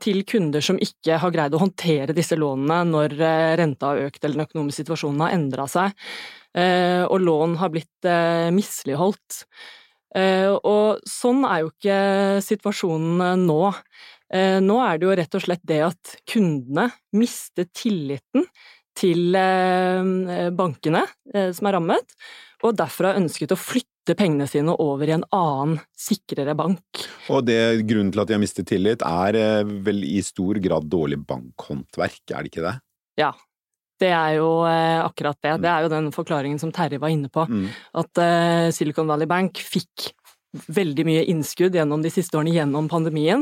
til 0.00 0.22
kunder 0.24 0.64
som 0.64 0.80
ikke 0.80 1.18
har 1.20 1.34
greid 1.34 1.52
å 1.52 1.60
håndtere 1.60 2.16
disse 2.16 2.38
lånene 2.40 2.80
når 2.88 3.16
renta 3.60 3.90
har 3.92 4.06
økt 4.06 4.24
eller 4.24 4.38
den 4.38 4.46
økonomiske 4.46 4.86
situasjonen 4.86 5.26
har 5.26 5.36
endra 5.36 5.68
seg, 5.68 5.92
og 7.10 7.18
lån 7.28 7.58
har 7.60 7.74
blitt 7.74 8.12
misligholdt. 8.56 9.42
Eh, 10.14 10.52
og 10.54 11.02
sånn 11.08 11.42
er 11.48 11.64
jo 11.64 11.72
ikke 11.72 11.98
situasjonen 12.44 13.46
nå. 13.48 13.60
Eh, 14.34 14.60
nå 14.62 14.78
er 14.84 14.98
det 14.98 15.08
jo 15.08 15.16
rett 15.18 15.36
og 15.38 15.44
slett 15.44 15.64
det 15.66 15.80
at 15.86 16.14
kundene 16.30 16.88
mister 17.18 17.66
tilliten 17.74 18.46
til 18.98 19.34
eh, 19.34 20.50
bankene 20.54 21.02
eh, 21.34 21.50
som 21.54 21.68
er 21.68 21.76
rammet, 21.78 22.14
og 22.64 22.76
derfor 22.78 23.10
har 23.10 23.20
ønsket 23.20 23.52
å 23.52 23.58
flytte 23.58 24.16
pengene 24.18 24.46
sine 24.48 24.74
over 24.80 25.08
i 25.08 25.16
en 25.16 25.26
annen, 25.34 25.80
sikrere 25.98 26.54
bank. 26.58 27.02
Og 27.32 27.44
det, 27.48 27.58
grunnen 27.88 28.12
til 28.14 28.22
at 28.22 28.30
de 28.30 28.36
har 28.36 28.42
mistet 28.42 28.68
tillit, 28.70 29.02
er 29.04 29.40
eh, 29.40 29.74
vel 29.86 30.04
i 30.06 30.20
stor 30.24 30.60
grad 30.62 30.86
dårlig 30.92 31.20
bankhåndverk, 31.26 32.22
er 32.30 32.46
det 32.46 32.52
ikke 32.52 32.66
det? 32.68 32.76
Ja. 33.20 33.32
Det 34.00 34.10
er 34.10 34.36
jo 34.40 34.48
eh, 34.66 34.98
akkurat 35.04 35.38
det. 35.44 35.60
Det 35.62 35.70
er 35.70 35.84
jo 35.86 35.92
den 35.92 36.10
forklaringen 36.14 36.58
som 36.58 36.72
Terje 36.74 36.98
var 36.98 37.12
inne 37.14 37.30
på. 37.30 37.46
Mm. 37.46 37.68
At 38.02 38.18
eh, 38.18 38.68
Silicon 38.74 39.06
Valley 39.10 39.28
Bank 39.30 39.60
fikk 39.62 40.10
veldig 40.70 41.02
mye 41.02 41.22
innskudd 41.32 41.74
gjennom 41.74 41.98
de 42.02 42.10
siste 42.14 42.36
årene 42.38 42.52
gjennom 42.54 42.86
pandemien. 42.90 43.40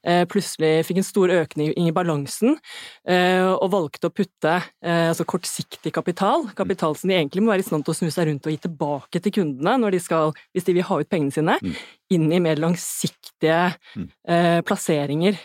Eh, 0.00 0.22
plutselig 0.24 0.86
fikk 0.88 1.02
en 1.02 1.04
stor 1.04 1.28
økning 1.34 1.74
i 1.76 1.90
balansen, 1.92 2.54
og 3.04 3.66
valgte 3.72 4.08
å 4.08 4.14
putte 4.16 4.54
altså 4.80 5.26
kortsiktig 5.28 5.92
kapital, 5.92 6.46
kapital 6.56 6.96
som 6.96 7.10
de 7.12 7.18
egentlig 7.18 7.44
må 7.44 7.52
være 7.52 7.60
i 7.60 7.68
stand 7.68 7.84
til 7.84 7.92
å 7.92 7.98
snu 7.98 8.08
seg 8.08 8.30
rundt 8.30 8.48
og 8.48 8.54
gi 8.54 8.62
tilbake 8.64 9.20
til 9.20 9.34
kundene 9.36 9.76
når 9.82 9.98
de 9.98 10.00
skal, 10.06 10.32
hvis 10.56 10.64
de 10.64 10.78
vil 10.78 10.88
ha 10.88 11.00
ut 11.02 11.10
pengene 11.12 11.36
sine, 11.36 11.58
Mm. 11.60 11.74
inn 12.16 12.32
i 12.32 12.40
mer 12.40 12.56
langsiktige 12.56 13.74
Mm. 13.96 14.08
plasseringer. 14.64 15.36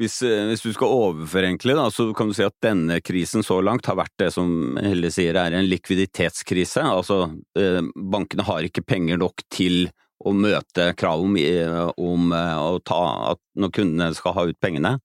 Hvis, 0.00 0.22
eh, 0.24 0.46
hvis 0.48 0.62
du 0.64 0.70
skal 0.72 0.88
overforenkle, 0.88 1.74
da, 1.76 1.90
så 1.92 2.06
kan 2.16 2.30
du 2.30 2.36
si 2.36 2.44
at 2.46 2.56
denne 2.64 3.02
krisen 3.04 3.44
så 3.44 3.58
langt 3.60 3.84
har 3.90 3.98
vært 4.00 4.14
det 4.22 4.30
som 4.32 4.78
Helle 4.80 5.10
sier 5.12 5.36
er 5.36 5.52
en 5.52 5.68
likviditetskrise. 5.68 6.80
Altså, 6.80 7.26
eh, 7.58 7.82
bankene 7.94 8.46
har 8.48 8.64
ikke 8.64 8.86
penger 8.86 9.20
nok 9.20 9.44
til 9.52 9.90
å 10.24 10.32
møte 10.36 10.90
krav 11.00 11.24
om, 11.24 11.36
eh, 11.36 11.90
om 11.96 12.32
eh, 12.32 12.78
ta 12.84 13.36
når 13.56 13.72
kundene 13.76 14.14
skal 14.16 14.36
ha 14.36 14.46
ut 14.48 14.60
pengene. 14.60 14.98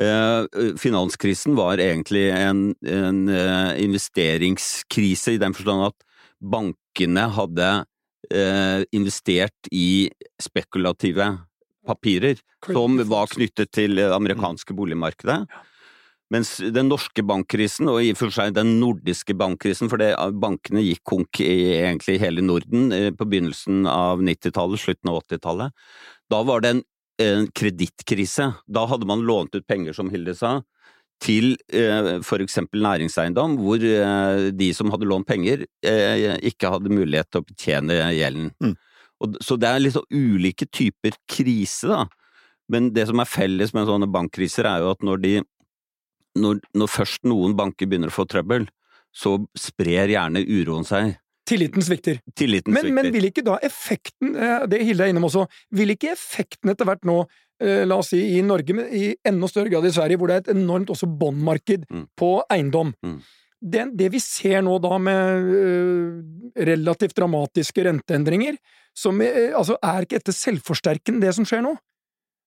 Eh, 0.00 0.46
Finanskrisen 0.78 1.54
var 1.58 1.82
egentlig 1.82 2.28
en, 2.34 2.68
en 2.86 3.28
eh, 3.28 3.82
investeringskrise 3.82 5.34
i 5.34 5.42
den 5.42 5.54
forstand 5.54 5.90
at 5.90 6.08
bankene 6.38 7.28
hadde 7.34 7.72
investert 8.96 9.68
i 9.76 10.08
spekulative 10.40 11.26
papirer 11.86 12.40
som 12.66 12.98
var 13.10 13.30
knyttet 13.32 13.72
til 13.74 13.98
det 14.00 14.10
amerikanske 14.14 14.76
boligmarkedet. 14.76 15.44
Mens 16.32 16.56
den 16.58 16.88
norske 16.88 17.22
bankkrisen, 17.26 17.88
og 17.92 18.00
i 18.02 18.14
og 18.14 18.18
for 18.18 18.34
seg 18.34 18.54
den 18.56 18.78
nordiske 18.80 19.36
bankkrisen, 19.38 19.90
for 19.92 20.00
det, 20.00 20.14
bankene 20.40 20.82
gikk 20.82 21.04
konk 21.06 21.40
i 21.44 21.76
egentlig 21.76 22.16
hele 22.22 22.42
Norden 22.42 22.88
eh, 22.96 23.10
på 23.14 23.28
begynnelsen 23.28 23.84
av 23.90 24.24
90-tallet, 24.24 24.80
slutten 24.80 25.12
av 25.12 25.20
80-tallet, 25.20 25.84
da 26.32 26.40
var 26.48 26.64
det 26.64 26.72
en, 26.74 26.82
en 27.22 27.50
kredittkrise. 27.54 28.48
Da 28.64 28.86
hadde 28.90 29.06
man 29.06 29.26
lånt 29.28 29.54
ut 29.54 29.68
penger, 29.68 29.94
som 29.94 30.10
Hilde 30.10 30.34
sa, 30.38 30.56
til 31.22 31.54
eh, 31.72 32.18
for 32.26 32.42
eksempel 32.42 32.82
næringseiendom, 32.84 33.58
hvor 33.60 33.84
eh, 33.84 34.48
de 34.56 34.70
som 34.76 34.90
hadde 34.92 35.08
lånt 35.08 35.28
penger, 35.28 35.66
eh, 35.84 36.34
ikke 36.50 36.72
hadde 36.72 36.92
mulighet 36.92 37.30
til 37.30 37.44
å 37.44 37.46
betjene 37.46 38.00
gjelden. 38.16 38.50
Mm. 38.64 38.74
Og, 39.22 39.36
så 39.44 39.56
det 39.60 39.68
er 39.70 39.82
litt 39.82 39.94
sånn 39.94 40.10
ulike 40.10 40.66
typer 40.66 41.14
krise, 41.30 41.88
da. 41.88 42.04
Men 42.72 42.92
det 42.96 43.06
som 43.10 43.20
er 43.20 43.28
felles 43.28 43.74
med 43.76 43.86
sånne 43.86 44.08
bankkriser, 44.10 44.64
er 44.66 44.80
jo 44.80 44.94
at 44.94 45.02
når 45.04 45.20
de 45.22 45.34
når, 46.34 46.58
når 46.74 46.90
først 46.90 47.22
noen 47.30 47.52
banker 47.54 47.86
begynner 47.86 48.10
å 48.10 48.14
få 48.16 48.24
trøbbel, 48.26 48.64
så 49.14 49.36
sprer 49.54 50.10
gjerne 50.10 50.42
uroen 50.42 50.82
seg. 50.88 51.12
Tilliten 51.46 51.84
svikter. 51.84 52.18
Tilliten 52.34 52.72
Men, 52.74 52.88
men 52.96 53.10
vil 53.14 53.28
ikke 53.28 53.44
da 53.44 53.58
effekten, 53.62 54.32
eh, 54.34 54.64
det 54.66 54.80
Hilde 54.82 55.04
er 55.06 55.12
innom 55.12 55.28
også, 55.28 55.44
vil 55.76 55.92
ikke 55.94 56.10
effekten 56.16 56.72
etter 56.72 56.88
hvert 56.88 57.04
nå, 57.06 57.20
eh, 57.62 57.84
la 57.86 58.00
oss 58.00 58.10
si 58.14 58.22
i 58.38 58.42
Norge, 58.42 58.74
men 58.74 58.88
i 58.90 59.12
enda 59.28 59.46
større 59.52 59.70
grad 59.70 59.86
i 59.86 59.92
Sverige, 59.94 60.18
hvor 60.18 60.32
det 60.32 60.38
er 60.38 60.44
et 60.46 60.56
enormt 60.56 60.90
også 60.90 61.06
båndmarked 61.20 61.84
Mm. 61.92 62.06
på 62.18 62.30
eiendom 62.50 62.94
Mm. 63.04 63.20
det, 63.62 63.84
det 63.96 64.10
vi 64.12 64.18
ser 64.18 64.62
nå 64.64 64.80
da 64.82 64.98
med 64.98 65.52
øh, 65.60 66.22
relativt 66.56 67.14
dramatiske 67.14 67.84
renteendringer, 67.84 68.56
som, 68.94 69.20
eh, 69.20 69.50
altså 69.56 69.76
er 69.82 70.06
ikke 70.06 70.20
dette 70.20 70.36
selvforsterkende 70.36 71.24
det 71.24 71.34
som 71.36 71.46
skjer 71.48 71.64
nå? 71.66 71.74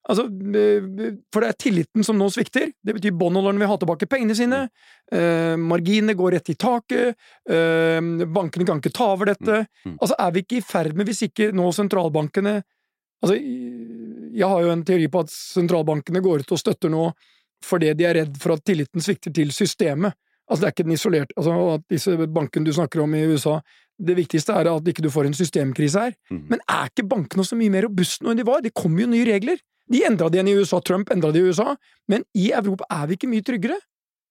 Altså, 0.07 0.23
øh, 0.23 1.17
for 1.33 1.43
det 1.43 1.49
er 1.49 1.57
tilliten 1.59 2.05
som 2.07 2.15
nå 2.19 2.29
svikter. 2.31 2.69
Det 2.79 2.95
betyr 2.95 3.15
båndholderne 3.19 3.59
vil 3.59 3.67
ha 3.67 3.75
tilbake 3.79 4.07
pengene 4.07 4.35
sine. 4.35 4.69
eh, 5.11 5.55
marginene 5.59 6.15
går 6.15 6.31
rett 6.31 6.49
i 6.49 6.55
taket. 6.55 7.15
eh, 7.49 7.99
bankene 8.25 8.65
kan 8.65 8.79
ikke 8.79 8.95
ta 8.95 9.11
over 9.13 9.25
dette. 9.33 9.67
Mm, 9.67 9.91
mm. 9.91 9.97
Altså, 10.01 10.15
er 10.19 10.31
vi 10.31 10.39
ikke 10.39 10.57
i 10.57 10.61
ferd 10.61 10.95
med, 10.95 11.05
hvis 11.07 11.27
ikke 11.27 11.51
nå 11.51 11.71
sentralbankene 11.71 12.63
Altså, 13.17 13.33
jeg 14.37 14.45
har 14.45 14.61
jo 14.61 14.69
en 14.69 14.83
teori 14.85 15.07
på 15.09 15.23
at 15.25 15.31
sentralbankene 15.33 16.21
går 16.21 16.43
ut 16.45 16.51
og 16.53 16.59
støtter 16.61 16.91
nå 16.93 17.09
fordi 17.65 17.89
de 17.97 18.05
er 18.05 18.13
redd 18.19 18.35
for 18.37 18.53
at 18.53 18.61
tilliten 18.61 19.01
svikter 19.01 19.33
til 19.33 19.49
systemet. 19.49 20.13
Altså, 20.45 20.61
det 20.61 20.67
er 20.67 20.75
ikke 20.75 20.85
den 20.85 20.93
isolerte 20.93 21.33
Altså, 21.35 21.55
at 21.73 21.85
disse 21.89 22.27
bankene 22.29 22.67
du 22.67 22.73
snakker 22.75 23.01
om 23.01 23.15
i 23.17 23.25
USA, 23.25 23.57
det 23.97 24.15
viktigste 24.17 24.53
er 24.53 24.69
at 24.69 24.89
ikke 24.91 25.03
du 25.05 25.09
får 25.13 25.29
en 25.29 25.37
systemkrise 25.37 26.07
her. 26.07 26.15
Mm. 26.29 26.43
Men 26.51 26.61
er 26.69 26.91
ikke 26.91 27.07
bankene 27.09 27.45
så 27.47 27.57
mye 27.57 27.73
mer 27.73 27.87
robuste 27.87 28.25
nå 28.25 28.33
enn 28.33 28.39
de 28.39 28.47
var? 28.47 28.61
Det 28.65 28.75
kommer 28.77 29.03
jo 29.03 29.11
nye 29.11 29.27
regler. 29.27 29.61
De 29.87 30.03
endra 30.05 30.29
det 30.29 30.39
igjen 30.39 30.51
i 30.51 30.57
USA, 30.59 30.81
Trump 30.83 31.11
endra 31.13 31.31
det 31.31 31.41
i 31.41 31.47
USA, 31.47 31.75
men 32.11 32.25
i 32.35 32.49
Europa 32.51 32.87
er 32.91 33.07
vi 33.07 33.17
ikke 33.17 33.31
mye 33.31 33.45
tryggere. 33.45 33.77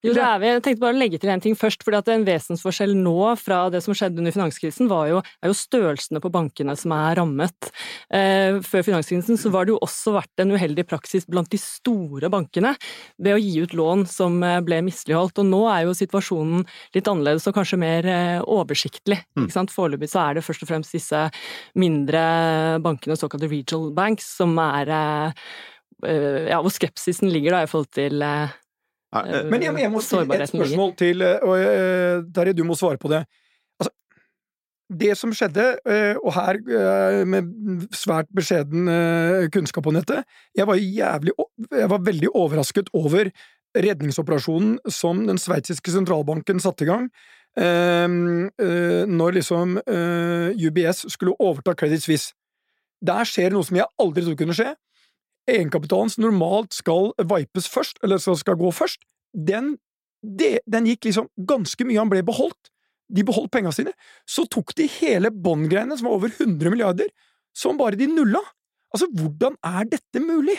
Jo, 0.05 0.13
det 0.13 0.23
er 0.23 0.41
vi. 0.41 0.49
Jeg 0.51 0.63
tenkte 0.65 0.83
bare 0.83 0.95
å 0.95 0.99
legge 1.01 1.19
til 1.21 1.31
en 1.33 1.43
ting 1.43 1.57
først, 1.59 1.85
fordi 1.85 1.99
at 1.99 2.11
En 2.13 2.25
vesensforskjell 2.27 2.93
nå 2.99 3.33
fra 3.41 3.67
det 3.73 3.81
som 3.85 3.97
skjedde 3.97 4.21
under 4.23 4.35
finanskrisen, 4.35 4.89
var 4.91 5.09
jo, 5.11 5.21
er 5.43 5.51
jo 5.51 5.57
størrelsene 5.57 6.21
på 6.23 6.31
bankene 6.33 6.77
som 6.79 6.93
er 6.95 7.17
rammet. 7.19 7.71
Eh, 8.15 8.59
før 8.65 8.85
finanskrisen 8.87 9.41
så 9.41 9.51
var 9.53 9.67
det 9.67 9.75
jo 9.75 9.81
også 9.85 10.15
vært 10.15 10.45
en 10.45 10.55
uheldig 10.55 10.87
praksis 10.89 11.27
blant 11.29 11.51
de 11.53 11.61
store 11.61 12.31
bankene 12.33 12.75
ved 13.19 13.35
å 13.35 13.41
gi 13.41 13.65
ut 13.65 13.77
lån 13.77 14.07
som 14.11 14.39
eh, 14.47 14.61
ble 14.65 14.83
misligholdt. 14.87 15.41
Og 15.43 15.49
nå 15.49 15.63
er 15.73 15.87
jo 15.87 15.97
situasjonen 15.99 16.67
litt 16.97 17.11
annerledes 17.11 17.49
og 17.51 17.57
kanskje 17.59 17.81
mer 17.81 18.11
eh, 18.11 18.43
oversiktlig. 18.45 19.23
Mm. 19.35 19.47
ikke 19.47 19.59
sant? 19.59 19.75
Foreløpig 19.75 20.13
så 20.13 20.23
er 20.27 20.39
det 20.39 20.47
først 20.47 20.67
og 20.67 20.71
fremst 20.71 20.97
disse 20.97 21.25
mindre 21.77 22.23
bankene, 22.85 23.19
såkalte 23.19 23.51
regional 23.51 23.91
banks, 23.97 24.29
som 24.39 24.55
er 24.63 24.93
eh, 25.01 25.49
eh, 26.07 26.45
Ja, 26.53 26.61
hvor 26.63 26.73
skepsisen 26.73 27.33
ligger 27.33 27.57
da 27.57 27.65
i 27.65 27.71
forhold 27.71 27.91
til 27.97 28.23
Eh, 28.27 28.55
Men 29.51 29.63
jeg, 29.65 29.75
jeg 29.81 29.93
må 29.93 30.03
stille 30.05 30.25
et 30.25 30.31
ligger. 30.31 30.47
spørsmål 30.53 30.95
til, 31.01 31.23
eh, 31.23 31.43
og 31.43 31.59
eh, 31.59 32.23
Terje, 32.35 32.55
du 32.57 32.65
må 32.69 32.77
svare 32.79 32.99
på 33.01 33.11
det. 33.13 33.23
Altså, 33.81 33.93
det 35.03 35.13
som 35.19 35.33
skjedde, 35.35 35.67
eh, 35.87 36.17
og 36.23 36.35
her 36.37 36.61
eh, 36.61 37.25
med 37.27 37.51
svært 37.97 38.31
beskjeden 38.37 38.89
eh, 38.93 39.49
kunnskap 39.55 39.87
om 39.87 39.99
dette, 39.99 40.23
jeg 40.57 40.67
var, 40.69 40.81
jævlig, 40.81 41.35
jeg 41.71 41.91
var 41.91 42.05
veldig 42.07 42.33
overrasket 42.35 42.91
over 42.97 43.31
redningsoperasjonen 43.77 44.79
som 44.89 45.27
den 45.29 45.39
sveitsiske 45.41 45.93
sentralbanken 45.93 46.63
satte 46.63 46.87
i 46.87 46.91
gang. 46.93 47.11
eh, 47.57 48.09
eh, 48.63 49.05
når 49.09 49.39
liksom 49.41 49.79
eh, 49.81 50.67
UBS 50.69 51.07
skulle 51.13 51.37
overta 51.41 51.75
Credit 51.75 52.03
Suisse. 52.03 52.35
Der 53.05 53.25
skjer 53.29 53.53
noe 53.53 53.65
som 53.65 53.77
jeg 53.77 53.89
aldri 54.01 54.23
trodde 54.25 54.41
kunne 54.41 54.57
skje 54.57 54.75
egenkapitalen 55.51 56.11
som 56.13 56.27
normalt 56.27 56.75
skal 56.77 57.13
vipes 57.19 57.69
først, 57.71 58.01
eller 58.05 58.21
skal, 58.23 58.59
gå 58.59 58.73
først, 58.75 59.05
den, 59.37 59.77
det, 60.23 60.59
den 60.71 60.89
gikk 60.91 61.09
liksom 61.09 61.31
ganske 61.49 61.87
mye, 61.87 62.01
han 62.01 62.13
ble 62.13 62.25
beholdt. 62.27 62.73
De 63.07 63.23
beholdt 63.27 63.53
penga 63.55 63.71
sine. 63.75 63.93
Så 64.27 64.49
tok 64.51 64.75
de 64.79 64.89
hele 64.99 65.31
båndgreiene, 65.31 65.95
som 65.99 66.09
var 66.09 66.19
over 66.19 66.33
100 66.33 66.73
milliarder, 66.73 67.11
som 67.57 67.79
bare 67.79 67.99
de 67.99 68.09
nulla. 68.11 68.43
Altså, 68.95 69.09
hvordan 69.15 69.59
er 69.67 69.87
dette 69.91 70.23
mulig? 70.23 70.57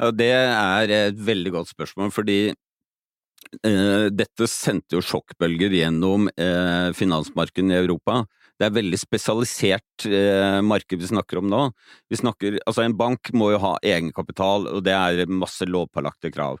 Ja, 0.00 0.10
det 0.14 0.30
er 0.34 0.92
et 0.96 1.18
veldig 1.26 1.52
godt 1.56 1.72
spørsmål, 1.72 2.12
fordi 2.14 2.38
eh, 2.50 4.06
dette 4.14 4.48
sendte 4.50 4.98
jo 4.98 5.04
sjokkbølger 5.04 5.74
gjennom 5.74 6.30
eh, 6.36 6.90
finansmarkedene 6.96 7.76
i 7.76 7.82
Europa. 7.82 8.22
Det 8.62 8.68
er 8.68 8.76
veldig 8.76 8.98
spesialisert 9.00 10.04
eh, 10.06 10.60
marked 10.62 11.00
vi 11.00 11.08
snakker 11.10 11.40
om 11.40 11.48
nå. 11.50 11.64
Vi 12.06 12.20
snakker, 12.20 12.60
altså 12.62 12.84
En 12.84 12.94
bank 12.94 13.32
må 13.34 13.48
jo 13.50 13.58
ha 13.58 13.72
egenkapital, 13.82 14.68
og 14.70 14.84
det 14.86 14.94
er 14.94 15.26
masse 15.26 15.66
lovpålagte 15.66 16.30
krav. 16.30 16.60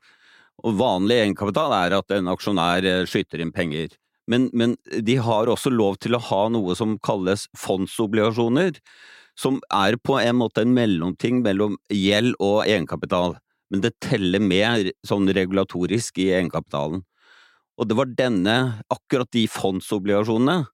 Og 0.66 0.74
Vanlig 0.80 1.20
egenkapital 1.20 1.70
er 1.76 1.94
at 2.00 2.10
en 2.16 2.32
aksjonær 2.32 2.88
eh, 2.90 3.04
skyter 3.06 3.44
inn 3.44 3.54
penger. 3.54 3.94
Men, 4.26 4.48
men 4.50 4.74
de 4.98 5.16
har 5.22 5.46
også 5.46 5.70
lov 5.70 6.00
til 6.02 6.18
å 6.18 6.22
ha 6.26 6.42
noe 6.50 6.74
som 6.78 6.98
kalles 7.06 7.46
fondsobligasjoner, 7.58 8.82
som 9.38 9.62
er 9.70 9.94
på 10.02 10.18
en 10.18 10.40
måte 10.42 10.66
en 10.66 10.74
mellomting 10.74 11.38
mellom 11.46 11.78
gjeld 11.86 12.34
og 12.42 12.64
egenkapital. 12.66 13.38
Men 13.70 13.86
det 13.86 13.94
teller 14.02 14.42
med 14.42 14.90
sånn 15.06 15.30
regulatorisk 15.30 16.18
i 16.18 16.32
egenkapitalen. 16.34 17.06
Og 17.78 17.88
det 17.88 17.96
var 17.96 18.10
denne, 18.18 18.56
akkurat 18.90 19.30
de 19.38 19.46
fondsobligasjonene, 19.46 20.64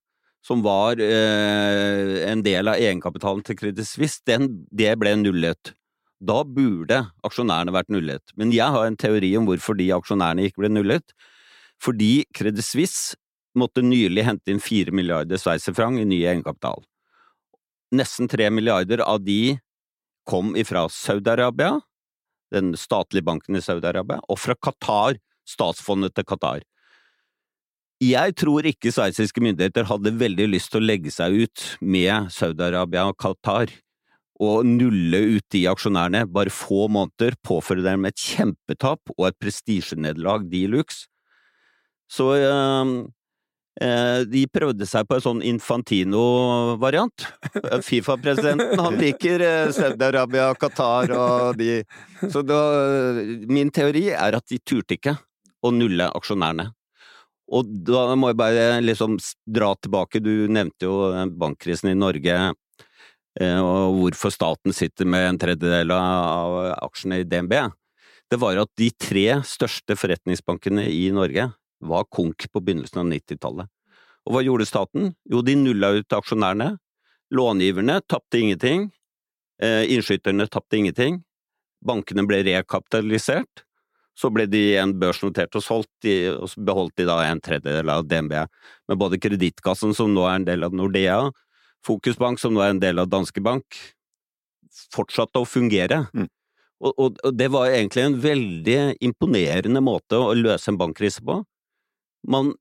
som 0.45 0.61
var 0.63 0.99
eh, 1.03 2.13
en 2.29 2.43
del 2.45 2.71
av 2.71 2.79
egenkapitalen 2.79 3.43
til 3.45 3.57
Credit 3.59 3.87
Suisse, 3.87 4.21
den, 4.27 4.49
det 4.71 4.93
ble 5.01 5.13
nullet. 5.19 5.73
Da 6.19 6.41
burde 6.43 7.03
aksjonærene 7.27 7.73
vært 7.75 7.91
nullet. 7.93 8.33
Men 8.39 8.53
jeg 8.55 8.71
har 8.75 8.87
en 8.87 8.99
teori 8.99 9.31
om 9.39 9.47
hvorfor 9.47 9.77
de 9.79 9.89
aksjonærene 9.95 10.47
ikke 10.47 10.63
ble 10.63 10.71
nullet. 10.71 11.15
Fordi 11.79 12.25
Credit 12.35 12.65
Suisse 12.65 13.19
måtte 13.57 13.83
nylig 13.83 14.25
hente 14.27 14.51
inn 14.51 14.63
fire 14.63 14.93
milliarder 14.95 15.39
sveitserfranc 15.39 16.01
i 16.01 16.07
ny 16.07 16.21
egenkapital. 16.23 16.83
Nesten 17.95 18.29
tre 18.29 18.49
milliarder 18.53 19.01
av 19.01 19.23
de 19.25 19.57
kom 20.29 20.53
ifra 20.59 20.85
Saudi-Arabia, 20.93 21.79
den 22.53 22.75
statlige 22.77 23.25
banken 23.25 23.57
i 23.57 23.63
Saudi-Arabia, 23.65 24.19
og 24.29 24.37
fra 24.37 24.55
Qatar, 24.55 25.17
statsfondet 25.49 26.13
til 26.17 26.27
Qatar. 26.29 26.61
Jeg 27.99 28.31
tror 28.39 28.63
ikke 28.63 28.93
sveitsiske 28.95 29.41
myndigheter 29.43 29.83
hadde 29.89 30.15
veldig 30.15 30.45
lyst 30.53 30.71
til 30.71 30.79
å 30.79 30.87
legge 30.87 31.11
seg 31.11 31.35
ut 31.35 31.63
med 31.83 32.29
Saudi-Arabia 32.31 33.09
og 33.11 33.17
Qatar 33.19 33.73
og 34.39 34.63
nulle 34.63 35.19
ut 35.35 35.43
de 35.51 35.65
aksjonærene 35.67 36.23
bare 36.31 36.53
få 36.53 36.87
måneder, 36.87 37.35
påføre 37.43 37.83
dem 37.83 38.07
et 38.07 38.15
kjempetap 38.15 39.11
og 39.17 39.25
et 39.27 39.39
prestisjenederlag 39.43 40.47
de 40.47 40.63
luxe. 40.71 41.09
Så 42.09 42.29
øh, 42.39 42.93
øh, 43.83 44.21
de 44.31 44.45
prøvde 44.47 44.87
seg 44.87 45.03
på 45.05 45.19
en 45.19 45.25
sånn 45.27 45.43
Infantino-variant. 45.51 47.27
Fifa-presidenten, 47.89 48.79
han 48.79 48.97
liker 49.03 49.43
eh, 49.43 49.75
Saudi-Arabia, 49.75 50.53
Qatar 50.55 51.11
og 51.19 51.59
de 51.59 51.83
Så 52.23 52.47
da, 52.47 52.63
min 53.51 53.75
teori 53.75 54.07
er 54.15 54.39
at 54.39 54.47
de 54.47 54.63
turte 54.63 54.95
ikke 54.95 55.19
å 55.59 55.75
nulle 55.75 56.07
aksjonærene. 56.15 56.71
Og 57.49 57.69
da 57.85 58.13
må 58.19 58.29
jeg 58.29 58.39
bare 58.39 58.65
liksom 58.83 59.17
dra 59.49 59.73
tilbake, 59.81 60.21
du 60.21 60.47
nevnte 60.51 60.85
jo 60.85 61.09
bankkrisen 61.39 61.91
i 61.91 61.97
Norge, 61.97 62.35
eh, 63.41 63.59
og 63.59 63.97
hvorfor 63.97 64.33
staten 64.33 64.75
sitter 64.75 65.09
med 65.09 65.25
en 65.31 65.39
tredjedel 65.41 65.93
av 65.95 66.59
aksjene 66.77 67.23
i 67.23 67.27
DNB. 67.27 67.55
Det 68.29 68.37
var 68.37 68.61
at 68.61 68.69
de 68.77 68.91
tre 68.93 69.25
største 69.47 69.97
forretningsbankene 69.97 70.85
i 70.93 71.07
Norge 71.15 71.47
var 71.79 72.05
konk 72.13 72.45
på 72.51 72.61
begynnelsen 72.61 73.01
av 73.01 73.09
90-tallet. 73.09 73.71
Og 74.27 74.35
hva 74.35 74.43
gjorde 74.45 74.67
staten? 74.69 75.13
Jo, 75.31 75.41
de 75.41 75.55
nulla 75.57 75.95
ut 75.97 76.13
aksjonærene. 76.13 76.75
Långiverne 77.33 77.99
tapte 78.05 78.41
ingenting. 78.41 78.89
Innskytterne 79.59 79.95
innskyterne 79.95 80.47
tapte 80.47 80.77
ingenting. 80.77 81.17
Bankene 81.85 82.25
ble 82.27 82.43
rekapitalisert. 82.45 83.63
Så 84.19 84.31
ble 84.35 84.43
de 84.51 84.59
igjen 84.73 84.97
børsnotert 84.99 85.55
og 85.55 85.63
solgt, 85.63 85.91
de, 86.03 86.33
og 86.33 86.49
så 86.51 86.63
beholdt 86.67 86.97
de 86.99 87.05
da 87.07 87.21
en 87.23 87.39
tredjedel 87.43 87.91
av 87.93 88.03
DNB. 88.09 88.35
Men 88.91 88.99
både 88.99 89.19
Kredittkassen, 89.21 89.93
som 89.95 90.11
nå 90.11 90.25
er 90.27 90.41
en 90.41 90.47
del 90.49 90.67
av 90.67 90.75
Nordea, 90.75 91.21
Fokusbank, 91.87 92.41
som 92.41 92.51
nå 92.51 92.63
er 92.65 92.73
en 92.73 92.81
del 92.83 92.99
av 92.99 93.07
Danske 93.07 93.39
Bank, 93.43 93.79
fortsatte 94.91 95.39
å 95.39 95.47
fungere. 95.47 96.03
Mm. 96.11 96.27
Og, 96.79 96.93
og, 96.93 97.19
og 97.27 97.35
det 97.35 97.49
var 97.51 97.71
egentlig 97.71 98.05
en 98.05 98.17
veldig 98.23 98.79
imponerende 99.03 99.81
måte 99.83 100.19
å 100.19 100.35
løse 100.35 100.71
en 100.71 100.79
bankkrise 100.79 101.23
på. 101.25 101.39
Man 102.27 102.53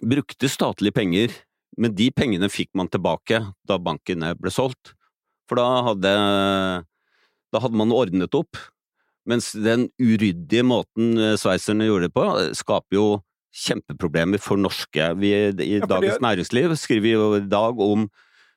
brukte 0.00 0.50
statlige 0.52 0.96
penger, 0.96 1.32
men 1.80 1.94
de 1.96 2.10
pengene 2.12 2.48
fikk 2.52 2.72
man 2.76 2.90
tilbake 2.92 3.42
da 3.68 3.78
bankene 3.80 4.34
ble 4.40 4.52
solgt. 4.52 4.94
For 5.48 5.60
da 5.60 5.66
hadde, 5.90 6.12
da 7.52 7.62
hadde 7.62 7.80
man 7.80 7.94
ordnet 7.94 8.36
opp. 8.36 8.58
Mens 9.26 9.50
den 9.52 9.88
uryddige 9.98 10.62
måten 10.66 11.16
eh, 11.18 11.34
sveitserne 11.40 11.88
gjorde 11.88 12.08
det 12.08 12.14
på, 12.16 12.26
eh, 12.40 12.52
skaper 12.56 12.98
jo 12.98 13.06
kjempeproblemer 13.56 14.40
for 14.42 14.60
norske. 14.60 15.10
Vi 15.18 15.32
i 15.32 15.78
ja, 15.78 15.88
Dagens 15.88 16.20
Næringsliv 16.22 16.76
skriver 16.78 17.14
jo 17.14 17.28
i 17.38 17.44
dag 17.48 17.80
om 17.80 18.06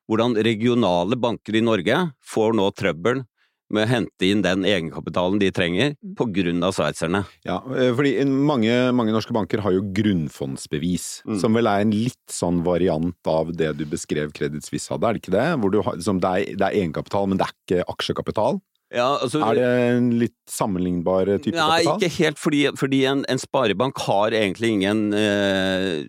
hvordan 0.10 0.38
regionale 0.44 1.18
banker 1.22 1.56
i 1.56 1.64
Norge 1.64 2.00
får 2.26 2.56
nå 2.58 2.70
trøbbel 2.76 3.24
med 3.70 3.86
å 3.86 3.90
hente 3.92 4.26
inn 4.26 4.42
den 4.42 4.64
egenkapitalen 4.66 5.38
de 5.42 5.52
trenger, 5.54 5.92
på 6.18 6.26
grunn 6.34 6.64
av 6.66 6.74
sveitserne. 6.74 7.22
Ja, 7.46 7.60
eh, 7.78 7.92
fordi 7.94 8.16
mange, 8.26 8.74
mange 8.98 9.14
norske 9.14 9.34
banker 9.36 9.62
har 9.62 9.76
jo 9.76 9.84
grunnfondsbevis, 9.94 11.22
Mm. 11.26 11.40
som 11.40 11.54
vel 11.54 11.68
er 11.68 11.82
en 11.82 11.92
litt 11.92 12.34
sånn 12.34 12.64
variant 12.66 13.16
av 13.28 13.54
det 13.56 13.78
du 13.78 13.86
beskrev 13.86 14.34
Credit 14.34 14.66
Suisse 14.66 14.90
hadde, 14.90 15.06
er 15.06 15.14
det 15.14 15.22
ikke 15.22 15.38
det? 15.38 15.72
Du 15.72 15.82
liksom, 15.82 16.20
det, 16.20 16.30
er, 16.30 16.58
det 16.58 16.66
er 16.66 16.82
egenkapital, 16.82 17.28
men 17.30 17.38
det 17.38 17.46
er 17.46 17.54
ikke 17.54 17.86
aksjekapital? 17.94 18.60
Ja, 18.92 19.20
altså, 19.22 19.42
Er 19.46 19.54
det 19.60 19.66
en 19.98 20.08
litt 20.18 20.34
sammenlignbar 20.50 21.30
type 21.44 21.54
Nei, 21.54 21.84
kapital? 21.84 22.00
ikke 22.00 22.24
helt, 22.24 22.40
fordi, 22.42 22.62
fordi 22.80 23.04
en, 23.06 23.20
en 23.30 23.38
sparebank 23.42 24.00
har 24.08 24.34
egentlig 24.34 24.72
ingen 24.80 25.04
eh, 25.14 26.08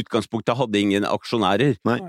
Utgangspunktet 0.00 0.58
hadde 0.58 0.76
ingen 0.82 1.06
aksjonærer. 1.08 1.76
Nei. 1.88 2.00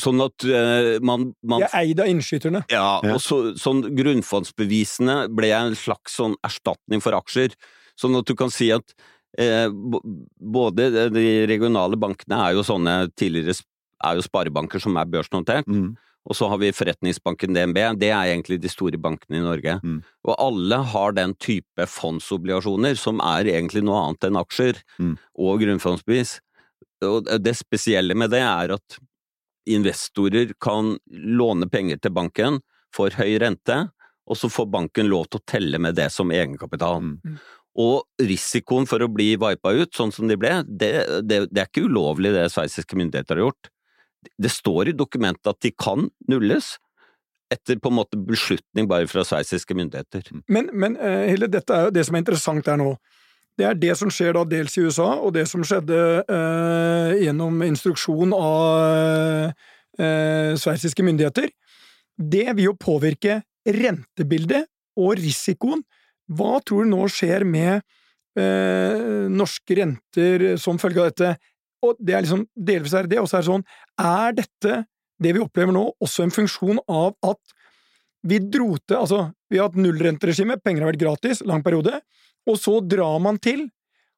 Sånn 0.00 0.18
at 0.24 0.44
eh, 0.48 0.96
man, 1.04 1.28
man 1.46 1.62
De 1.62 1.68
er 1.68 1.84
eid 1.84 2.00
av 2.02 2.08
innskyterne. 2.10 2.64
Ja, 2.72 3.00
Ja. 3.04 3.14
og 3.14 3.20
så, 3.22 3.38
sånn 3.60 3.84
grunnfondsbevisene 3.98 5.28
ble 5.34 5.52
en 5.54 5.76
slags 5.78 6.16
sånn 6.18 6.34
erstatning 6.46 7.02
for 7.04 7.14
aksjer. 7.18 7.54
Sånn 7.98 8.16
at 8.18 8.26
du 8.30 8.34
kan 8.38 8.50
si 8.54 8.70
at 8.74 8.94
eh, 9.38 9.68
både 9.70 10.88
de 11.14 11.26
regionale 11.50 11.98
bankene 12.00 12.38
er 12.48 12.56
jo 12.58 12.64
sånne 12.66 13.00
tidligere 13.18 13.58
er 14.06 14.18
jo 14.18 14.22
sparebanker 14.26 14.80
som 14.82 14.96
er 14.98 15.08
børsnotert, 15.10 15.66
Mm. 15.66 15.96
Og 16.28 16.36
så 16.36 16.48
har 16.52 16.60
vi 16.60 16.74
forretningsbanken 16.76 17.56
DNB, 17.56 17.78
det 17.96 18.10
er 18.12 18.34
egentlig 18.34 18.58
de 18.60 18.68
store 18.68 19.00
bankene 19.00 19.38
i 19.40 19.44
Norge. 19.44 19.78
Mm. 19.80 20.02
Og 20.28 20.34
alle 20.36 20.80
har 20.92 21.14
den 21.16 21.32
type 21.40 21.86
fondsobligasjoner, 21.88 22.98
som 23.00 23.22
er 23.24 23.48
egentlig 23.48 23.80
noe 23.86 24.02
annet 24.02 24.28
enn 24.28 24.40
aksjer, 24.40 24.82
Mm. 25.00 25.14
og 25.38 25.60
grunnfondsbevis. 25.62 26.40
Og 27.08 27.30
det 27.40 27.54
spesielle 27.56 28.14
med 28.14 28.30
det 28.34 28.42
er 28.44 28.74
at 28.76 28.98
investorer 29.68 30.52
kan 30.60 30.98
låne 31.08 31.68
penger 31.70 32.00
til 32.02 32.12
banken 32.12 32.60
for 32.94 33.10
høy 33.10 33.38
rente, 33.40 33.86
og 34.28 34.36
så 34.36 34.50
får 34.52 34.68
banken 34.72 35.08
lov 35.08 35.28
til 35.28 35.40
å 35.40 35.46
telle 35.48 35.80
med 35.80 35.96
det 35.96 36.10
som 36.12 36.30
egenkapital. 36.30 37.00
Mm. 37.00 37.38
Og 37.78 38.02
risikoen 38.20 38.88
for 38.90 39.00
å 39.00 39.08
bli 39.12 39.30
vipa 39.40 39.72
ut, 39.72 39.94
sånn 39.94 40.12
som 40.12 40.28
de 40.28 40.36
ble, 40.36 40.58
det, 40.68 40.92
det, 41.24 41.46
det 41.52 41.62
er 41.62 41.70
ikke 41.70 41.86
ulovlig 41.88 42.34
det 42.34 42.48
sveitsiske 42.52 42.98
myndigheter 42.98 43.38
har 43.38 43.48
gjort. 43.48 43.70
Det 44.38 44.50
står 44.50 44.90
i 44.90 44.96
dokumentet 44.96 45.50
at 45.50 45.60
de 45.62 45.72
kan 45.74 46.08
nulles, 46.30 46.76
etter 47.52 47.78
på 47.80 47.88
en 47.88 47.96
måte 47.96 48.18
beslutning 48.20 48.88
bare 48.90 49.08
fra 49.08 49.22
sveitsiske 49.24 49.76
myndigheter. 49.76 50.26
Men, 50.52 50.68
men 50.76 50.98
Hille, 51.00 51.48
dette 51.48 51.72
er 51.72 51.86
jo 51.86 51.94
det 51.96 52.04
som 52.04 52.18
er 52.18 52.24
interessant 52.24 52.68
her 52.68 52.76
nå. 52.76 52.90
Det 53.58 53.66
er 53.66 53.78
det 53.78 53.94
som 53.98 54.10
skjer 54.12 54.36
da 54.36 54.44
dels 54.46 54.76
i 54.78 54.84
USA, 54.86 55.08
og 55.18 55.32
det 55.34 55.48
som 55.50 55.64
skjedde 55.66 55.98
eh, 56.22 57.24
gjennom 57.24 57.58
instruksjon 57.66 58.34
av 58.36 59.50
eh, 59.98 60.54
sveitsiske 60.54 61.02
myndigheter. 61.02 61.50
Det 62.18 62.46
vil 62.52 62.68
jo 62.68 62.76
påvirke 62.78 63.40
rentebildet 63.66 64.68
og 64.98 65.16
risikoen. 65.18 65.82
Hva 66.30 66.60
tror 66.62 66.86
du 66.86 66.92
nå 66.92 67.08
skjer 67.10 67.42
med 67.48 67.80
eh, 68.38 69.26
norske 69.32 69.80
renter 69.80 70.52
som 70.62 70.78
følge 70.78 71.02
av 71.02 71.10
dette? 71.10 71.34
Og 71.84 71.98
det 72.02 72.16
er 72.16 72.24
liksom, 72.24 72.46
Delvis 72.54 72.94
er 72.98 73.06
det 73.10 73.20
og 73.22 73.28
så 73.30 73.38
er 73.38 73.44
det 73.44 73.50
sånn 73.50 73.66
Er 74.02 74.34
dette, 74.38 74.80
det 75.22 75.34
vi 75.36 75.42
opplever 75.42 75.74
nå, 75.74 75.84
også 76.02 76.24
en 76.24 76.34
funksjon 76.34 76.80
av 76.90 77.14
at 77.26 77.54
vi 78.26 78.40
dro 78.42 78.72
til 78.82 78.98
Altså, 78.98 79.20
vi 79.50 79.60
har 79.60 79.70
hatt 79.70 79.78
nullrenteregime, 79.78 80.58
penger 80.62 80.84
har 80.84 80.92
vært 80.92 81.02
gratis, 81.04 81.42
lang 81.46 81.62
periode, 81.66 82.00
og 82.48 82.58
så 82.58 82.78
drar 82.82 83.20
man 83.22 83.38
til 83.42 83.68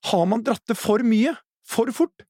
Har 0.08 0.24
man 0.30 0.44
dratt 0.46 0.64
det 0.70 0.78
for 0.80 1.04
mye? 1.04 1.34
For 1.68 1.92
fort? 1.94 2.24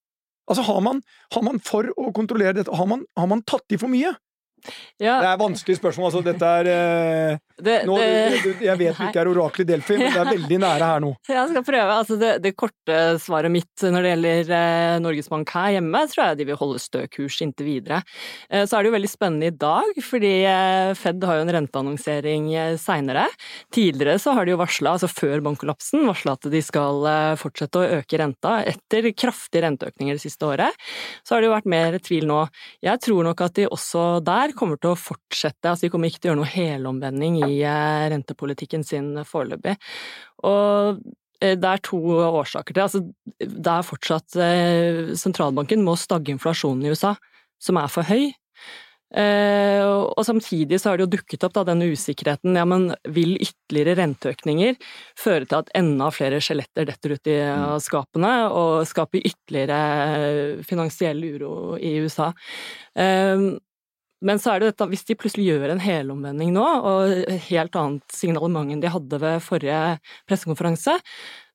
Altså, 0.50 0.64
har 0.66 0.80
man, 0.82 0.98
har 1.30 1.44
man 1.46 1.60
for 1.62 1.86
å 1.94 2.10
kontrollere 2.16 2.56
dette, 2.58 2.74
har 2.74 2.88
man, 2.90 3.04
har 3.16 3.28
man 3.30 3.44
tatt 3.46 3.70
i 3.70 3.78
for 3.78 3.92
mye? 3.92 4.10
Ja, 5.00 5.20
Det 5.22 5.28
er 5.30 5.38
vanskelig 5.40 5.76
spørsmål, 5.78 6.10
altså. 6.10 6.22
Dette 6.26 6.48
er 6.60 6.68
eh, 6.68 7.38
det, 7.64 7.76
nå, 7.88 7.96
det, 8.00 8.56
Jeg 8.64 8.78
vet 8.80 8.98
du 8.98 9.04
ikke 9.06 9.22
er 9.22 9.30
orakel 9.30 9.64
i 9.64 9.68
Delfi, 9.68 9.96
men 9.98 10.12
det 10.12 10.20
er 10.22 10.30
veldig 10.32 10.60
nære 10.64 10.90
her 10.92 11.04
nå. 11.04 11.12
Jeg 11.30 11.52
skal 11.52 11.66
prøve. 11.66 11.96
Altså 12.00 12.18
det, 12.20 12.32
det 12.44 12.54
korte 12.58 12.98
svaret 13.22 13.52
mitt 13.52 13.84
når 13.84 14.04
det 14.04 14.12
gjelder 14.14 14.52
eh, 14.56 14.96
Norges 15.02 15.30
Bank 15.32 15.52
her 15.54 15.76
hjemme, 15.76 16.02
tror 16.10 16.24
jeg 16.24 16.38
de 16.40 16.46
vil 16.50 16.58
holde 16.60 16.80
stø 16.82 17.04
kurs 17.12 17.38
inntil 17.44 17.68
videre. 17.68 18.00
Eh, 18.50 18.64
så 18.68 18.76
er 18.76 18.84
det 18.84 18.90
jo 18.90 18.96
veldig 18.96 19.10
spennende 19.10 19.50
i 19.50 19.56
dag, 19.56 20.00
fordi 20.04 20.32
eh, 20.48 20.92
Fed 20.98 21.24
har 21.26 21.40
jo 21.40 21.46
en 21.46 21.54
renteannonsering 21.56 22.50
eh, 22.54 22.74
seinere. 22.80 23.26
Tidligere 23.74 24.18
så 24.22 24.34
har 24.36 24.46
de 24.46 24.54
jo 24.54 24.60
varsla, 24.60 24.96
altså 24.96 25.10
før 25.10 25.44
bankkollapsen, 25.46 26.04
varsla 26.08 26.36
at 26.38 26.50
de 26.52 26.62
skal 26.64 27.06
eh, 27.10 27.38
fortsette 27.40 27.80
å 27.80 28.00
øke 28.00 28.20
renta 28.20 28.58
etter 28.68 29.10
kraftige 29.14 29.64
renteøkninger 29.66 30.18
det 30.18 30.24
siste 30.24 30.48
året. 30.48 30.76
Så 31.24 31.34
har 31.34 31.42
det 31.42 31.50
jo 31.50 31.56
vært 31.56 31.70
mer 31.70 31.98
tvil 32.02 32.28
nå. 32.30 32.42
Jeg 32.84 33.02
tror 33.04 33.26
nok 33.26 33.44
at 33.46 33.56
de 33.58 33.68
også 33.70 34.06
der 34.24 34.54
kommer 34.56 34.80
til 34.80 34.94
å 34.94 34.98
fortsette, 34.98 35.70
altså 35.70 35.86
de 35.86 35.92
kommer 35.92 36.10
ikke 36.10 36.22
til 36.22 36.30
å 36.30 36.34
gjøre 36.34 36.42
noe 36.42 36.54
helomvending 36.54 37.40
i 37.46 37.49
eh, 37.66 38.08
rentepolitikken 38.12 38.84
sin 38.86 39.12
foreløpig. 39.28 39.76
Og 40.48 41.00
eh, 41.40 41.56
det 41.58 41.70
er 41.70 41.82
to 41.86 42.00
årsaker 42.30 42.76
til. 42.76 42.84
Altså, 42.86 43.02
det 43.40 43.72
er 43.72 43.86
fortsatt 43.86 44.36
eh, 44.40 45.14
Sentralbanken 45.18 45.84
må 45.86 45.96
stagge 46.00 46.34
inflasjonen 46.34 46.86
i 46.86 46.94
USA, 46.94 47.16
som 47.60 47.80
er 47.80 47.90
for 47.92 48.08
høy. 48.08 48.30
Og 49.10 50.20
samtidig 50.22 50.78
så 50.78 50.92
har 50.92 51.00
det 51.00 51.08
jo 51.08 51.16
dukket 51.16 51.42
opp 51.42 51.54
da, 51.56 51.64
denne 51.66 51.88
usikkerheten. 51.90 52.54
Ja, 52.54 52.62
men 52.62 52.92
vil 53.10 53.32
ytterligere 53.42 53.96
renteøkninger 53.98 54.76
føre 55.18 55.48
til 55.50 55.56
at 55.58 55.72
enda 55.74 56.12
flere 56.14 56.38
skjeletter 56.38 56.86
detter 56.86 57.16
ut 57.16 57.26
i 57.26 57.34
Mm. 57.42 57.80
skapene, 57.82 58.30
og 58.54 58.86
skaper 58.86 59.26
ytterligere 59.32 60.62
finansiell 60.62 61.26
uro 61.26 61.74
i 61.74 61.96
USA? 62.04 62.30
Eh, 62.94 63.58
men 64.20 64.40
så 64.40 64.54
er 64.54 64.60
det 64.60 64.72
dette, 64.72 64.88
hvis 64.92 65.06
de 65.08 65.16
plutselig 65.18 65.46
gjør 65.48 65.74
en 65.74 65.82
helomvending 65.82 66.52
nå, 66.52 66.64
og 66.64 67.36
helt 67.48 67.76
annet 67.80 68.16
signalement 68.16 68.72
enn 68.72 68.82
de 68.82 68.92
hadde 68.92 69.20
ved 69.22 69.44
forrige 69.44 69.78
pressekonferanse, 70.28 70.98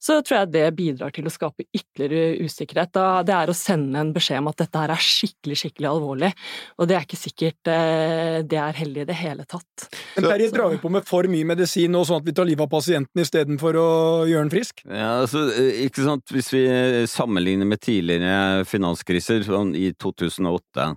så 0.06 0.20
tror 0.22 0.38
jeg 0.38 0.52
det 0.54 0.66
bidrar 0.78 1.14
til 1.14 1.26
å 1.26 1.34
skape 1.34 1.66
ytterligere 1.74 2.46
usikkerhet. 2.46 2.92
Da 2.94 3.24
det 3.26 3.36
er 3.36 3.50
å 3.50 3.58
sende 3.58 4.02
en 4.02 4.12
beskjed 4.14 4.42
om 4.42 4.50
at 4.52 4.60
dette 4.62 4.82
her 4.82 4.94
er 4.94 5.02
skikkelig, 5.02 5.58
skikkelig 5.62 5.90
alvorlig, 5.90 6.32
og 6.78 6.90
det 6.90 6.98
er 6.98 7.08
ikke 7.08 7.20
sikkert 7.20 7.72
eh, 7.72 8.42
det 8.46 8.60
er 8.62 8.82
heldig 8.82 9.06
i 9.06 9.08
det 9.10 9.18
hele 9.18 9.48
tatt. 9.50 9.88
Men 10.18 10.30
Terje, 10.30 10.52
drar 10.54 10.74
vi 10.74 10.82
på 10.82 10.92
med 10.94 11.08
for 11.08 11.30
mye 11.32 11.50
medisin 11.54 11.94
nå, 11.96 12.04
sånn 12.06 12.22
at 12.22 12.28
vi 12.28 12.36
tar 12.38 12.50
livet 12.50 12.68
av 12.68 12.74
pasienten 12.74 13.24
istedenfor 13.24 13.80
å 13.82 13.88
gjøre 14.30 14.46
den 14.46 14.54
frisk? 14.54 14.86
Ja, 14.86 15.16
altså, 15.24 15.48
eh, 15.54 15.86
ikke 15.88 16.06
sant, 16.06 16.28
Hvis 16.36 16.52
vi 16.54 16.66
sammenligner 17.10 17.70
med 17.70 17.82
tidligere 17.82 18.66
finanskriser, 18.70 19.46
sånn 19.48 19.74
i 19.78 19.92
2008, 20.02 20.94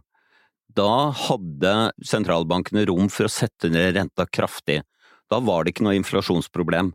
da 0.78 1.10
hadde 1.26 1.74
sentralbankene 2.06 2.86
rom 2.88 3.10
for 3.12 3.26
å 3.26 3.32
sette 3.32 3.70
ned 3.72 3.96
renta 3.96 4.26
kraftig. 4.26 4.80
Da 5.28 5.40
var 5.44 5.64
det 5.64 5.74
ikke 5.74 5.86
noe 5.86 5.98
inflasjonsproblem. 5.98 6.92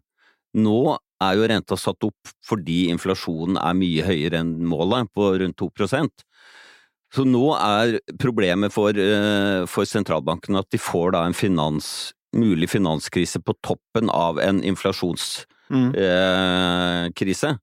Nå 0.63 0.79
er 1.23 1.37
jo 1.37 1.47
renta 1.49 1.77
satt 1.79 2.05
opp 2.05 2.33
fordi 2.45 2.87
inflasjonen 2.93 3.59
er 3.61 3.77
mye 3.77 4.05
høyere 4.05 4.41
enn 4.43 4.55
målet, 4.69 5.09
på 5.13 5.33
rundt 5.41 5.57
2% 5.59 6.25
Så 7.13 7.25
nå 7.29 7.45
er 7.55 7.99
problemet 8.21 8.73
for, 8.73 8.89
eh, 8.89 9.65
for 9.69 9.85
sentralbanken 9.85 10.57
at 10.57 10.69
de 10.71 10.79
får 10.81 11.13
da 11.13 11.25
en 11.25 11.37
finans, 11.37 12.13
mulig 12.33 12.69
finanskrise 12.69 13.37
på 13.43 13.53
toppen 13.61 14.09
av 14.09 14.39
en 14.39 14.61
inflasjonskrise. 14.61 15.45
Mm. 15.73 15.93
Eh, 15.95 17.57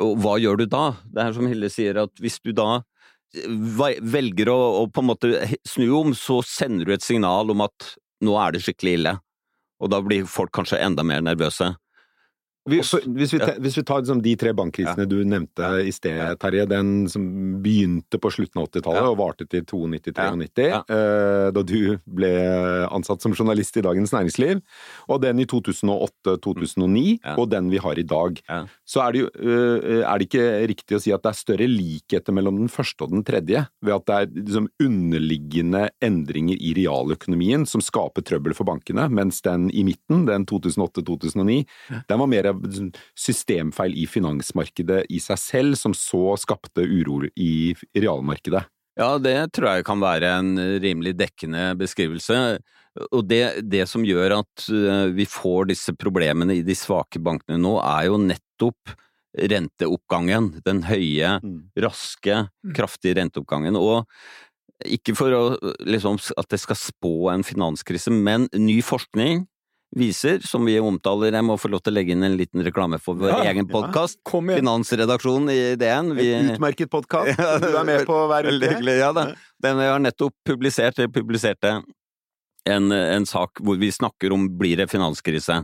og 0.00 0.16
hva 0.20 0.38
gjør 0.40 0.62
du 0.62 0.66
da? 0.66 0.96
Det 1.04 1.22
er 1.22 1.32
som 1.36 1.46
Hilde 1.46 1.68
sier, 1.72 2.00
at 2.00 2.10
hvis 2.20 2.40
du 2.42 2.52
da 2.52 2.82
velger 3.32 4.50
å, 4.52 4.58
å 4.82 4.86
på 4.92 5.02
en 5.02 5.10
måte 5.12 5.32
snu 5.68 5.88
om, 5.96 6.14
så 6.16 6.40
sender 6.46 6.88
du 6.88 6.94
et 6.96 7.04
signal 7.04 7.52
om 7.52 7.64
at 7.64 7.94
nå 8.22 8.36
er 8.38 8.54
det 8.54 8.62
skikkelig 8.64 8.96
ille. 8.98 9.14
Og 9.82 9.90
da 9.90 10.02
blir 10.04 10.28
folk 10.30 10.52
kanskje 10.54 10.80
enda 10.84 11.04
mer 11.06 11.24
nervøse. 11.24 11.72
Vi, 12.64 12.78
hvis, 12.78 13.32
vi, 13.34 13.38
ja. 13.42 13.56
hvis 13.58 13.74
vi 13.74 13.82
tar 13.82 14.02
liksom 14.04 14.20
de 14.22 14.32
tre 14.38 14.52
bankkrisene 14.54 15.02
du 15.10 15.16
nevnte 15.26 15.66
i 15.82 15.90
sted, 15.90 16.36
Terje. 16.38 16.62
Den 16.70 17.08
som 17.10 17.24
begynte 17.62 18.20
på 18.22 18.30
slutten 18.30 18.60
av 18.62 18.68
80-tallet 18.68 19.02
Ja. 19.02 19.08
og 19.10 19.16
varte 19.18 19.46
til 19.50 19.64
92-93, 19.66 20.68
Ja. 20.70 20.78
eh, 20.86 21.48
da 21.50 21.62
du 21.66 21.98
ble 22.06 22.30
ansatt 22.86 23.20
som 23.20 23.34
journalist 23.34 23.76
i 23.76 23.82
Dagens 23.82 24.12
Næringsliv. 24.14 24.60
Og 25.10 25.20
den 25.24 25.40
i 25.42 25.46
2008-2009, 25.46 27.18
Ja. 27.24 27.34
og 27.36 27.50
den 27.50 27.68
vi 27.70 27.78
har 27.82 27.98
i 27.98 28.02
dag. 28.06 28.38
Ja. 28.48 28.66
Så 28.86 29.02
er 29.08 29.12
det 29.12 29.20
jo 29.24 29.28
eh, 29.42 30.02
Er 30.06 30.18
det 30.18 30.28
ikke 30.28 30.66
riktig 30.68 30.96
å 30.96 31.00
si 31.02 31.12
at 31.12 31.22
det 31.22 31.30
er 31.32 31.38
større 31.38 31.66
likheter 31.68 32.32
mellom 32.32 32.58
den 32.62 32.68
første 32.68 33.02
og 33.04 33.10
den 33.10 33.24
tredje? 33.24 33.66
Ved 33.82 33.94
at 33.94 34.06
det 34.06 34.14
er 34.14 34.26
liksom 34.46 34.68
underliggende 34.82 35.90
endringer 36.00 36.56
i 36.60 36.72
realøkonomien 36.78 37.66
som 37.66 37.80
skaper 37.80 38.22
trøbbel 38.22 38.54
for 38.54 38.64
bankene, 38.64 39.08
mens 39.10 39.40
den 39.42 39.68
i 39.70 39.82
midten, 39.82 40.26
den 40.26 40.46
2008-2009, 40.46 41.66
den 42.08 42.18
var 42.18 42.26
mer 42.30 42.51
av 42.52 42.62
sånn 42.76 42.92
systemfeil 43.18 43.96
i 43.98 44.06
finansmarkedet 44.10 45.02
i 45.10 45.20
seg 45.22 45.40
selv, 45.40 45.80
som 45.80 45.96
så 45.96 46.36
skapte 46.40 46.84
uro 46.86 47.24
i 47.34 47.72
realmarkedet. 47.96 48.64
Ja, 49.00 49.16
det 49.16 49.54
tror 49.56 49.70
jeg 49.72 49.86
kan 49.88 50.02
være 50.02 50.34
en 50.38 50.54
rimelig 50.82 51.14
dekkende 51.16 51.70
beskrivelse. 51.80 52.38
Og 53.08 53.24
det, 53.24 53.64
det 53.72 53.86
som 53.88 54.04
gjør 54.04 54.36
at 54.42 54.66
eh, 54.68 55.06
vi 55.16 55.24
får 55.28 55.70
disse 55.70 55.94
problemene 55.96 56.58
i 56.58 56.66
de 56.66 56.76
svake 56.76 57.22
bankene 57.24 57.56
nå, 57.60 57.78
er 57.80 58.10
jo 58.10 58.20
nettopp 58.20 58.92
renteoppgangen. 59.32 60.50
Den 60.66 60.82
høye, 60.84 61.38
raske, 61.80 62.42
kraftige 62.76 63.16
renteoppgangen. 63.16 63.78
Og 63.80 64.04
ikke 64.84 65.14
for 65.16 65.32
å, 65.32 65.42
liksom, 65.86 66.18
at 66.36 66.50
det 66.52 66.60
skal 66.60 66.78
spå 66.78 67.14
en 67.32 67.46
finanskrise, 67.46 68.12
men 68.12 68.48
ny 68.52 68.80
forskning 68.84 69.46
viser, 69.92 70.40
som 70.46 70.64
vi 70.64 70.78
omtaler 70.80 71.34
Jeg 71.36 71.44
må 71.44 71.56
få 71.60 71.68
lov 71.72 71.82
til 71.84 71.92
å 71.92 71.96
legge 71.98 72.14
inn 72.14 72.24
en 72.26 72.36
liten 72.38 72.62
reklame 72.64 72.98
for 73.02 73.18
vår 73.20 73.32
Ja, 73.32 73.40
egen 73.52 73.68
podkast. 73.68 74.20
Ja. 74.24 74.56
Finansredaksjonen 74.58 75.50
i 75.52 75.58
DN. 75.80 76.14
Vi, 76.16 76.28
En 76.34 76.52
utmerket 76.54 76.90
podkast 76.92 77.36
du 77.64 77.68
er 77.76 77.84
med 77.88 78.06
på 78.08 78.20
hver 78.30 78.48
uke. 78.48 78.94
ja 78.98 79.10
da. 79.16 79.26
Den 79.62 79.82
har 79.82 80.00
nettopp 80.02 80.34
publisert, 80.48 81.00
publiserte 81.12 81.82
en, 82.68 82.92
en 82.92 83.26
sak 83.26 83.60
hvor 83.60 83.76
vi 83.80 83.90
snakker 83.92 84.32
om 84.34 84.46
blir 84.58 84.80
det 84.80 84.88
finanskrise. 84.90 85.62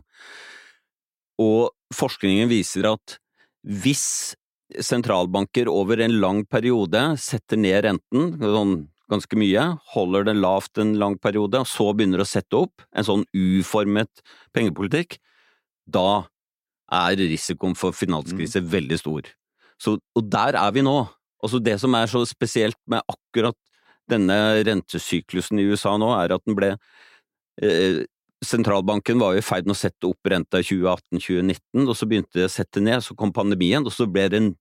Og 1.39 1.71
forskningen 1.95 2.51
viser 2.51 2.91
at 2.91 3.19
hvis 3.63 4.35
sentralbanker 4.85 5.71
over 5.73 6.03
en 6.05 6.19
lang 6.21 6.45
periode 6.45 7.01
setter 7.23 7.61
ned 7.61 7.85
renten, 7.87 8.35
sånn 8.43 8.75
ganske 9.11 9.39
mye, 9.41 9.63
holder 9.95 10.27
det 10.29 10.37
lavt 10.37 10.79
en 10.83 10.95
lang 11.01 11.17
periode, 11.19 11.61
og 11.63 11.67
så 11.69 11.87
begynner 11.97 12.21
å 12.21 12.29
sette 12.29 12.57
opp 12.59 12.83
en 12.93 13.07
sånn 13.07 13.25
uformet 13.35 14.23
pengepolitikk, 14.57 15.19
da 15.89 16.27
er 16.93 17.17
risikoen 17.21 17.75
for 17.77 17.93
finanskrise 17.97 18.61
veldig 18.65 18.99
stor. 19.01 19.31
Så, 19.81 19.99
og 20.17 20.29
der 20.33 20.57
er 20.59 20.73
vi 20.75 20.83
nå. 20.85 20.99
Altså 21.45 21.61
det 21.63 21.77
som 21.81 21.95
er 21.95 22.07
så 22.11 22.25
spesielt 22.27 22.79
med 22.91 23.01
akkurat 23.09 23.57
denne 24.11 24.37
rentesyklusen 24.67 25.61
i 25.61 25.67
USA 25.69 25.97
nå, 26.01 26.09
er 26.17 26.33
at 26.35 26.45
den 26.49 26.57
ble 26.59 26.73
eh, 27.63 28.05
Sentralbanken 28.45 29.19
var 29.19 29.35
jo 29.35 29.41
i 29.41 29.43
ferd 29.43 29.67
med 29.67 29.75
å 29.75 29.79
sette 29.81 30.07
opp 30.07 30.29
renta 30.31 30.61
i 30.63 30.67
2018-2019, 30.69 31.89
og 31.91 31.97
så 31.99 32.07
begynte 32.07 32.39
det 32.39 32.45
å 32.47 32.53
sette 32.53 32.79
ned, 32.85 33.03
så 33.03 33.17
kom 33.19 33.33
pandemien, 33.35 33.83
og 33.83 33.91
så 33.91 34.07
ble 34.07 34.29
det, 34.31 34.39
en, 34.39 34.53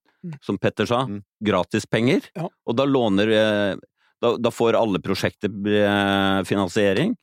som 0.41 0.57
Petter 0.57 0.87
sa, 0.89 1.03
Mm. 1.05 1.19
gratispenger. 1.45 2.25
Ja. 2.35 2.47
Og 2.65 2.75
da 2.75 2.85
låner, 2.89 3.29
eh, 3.29 3.75
Da, 4.23 4.33
da 4.41 4.51
får 4.53 4.77
alle 4.79 5.01
prosjekter 5.03 5.49
eh, 5.49 6.43
finansiering. 6.49 7.15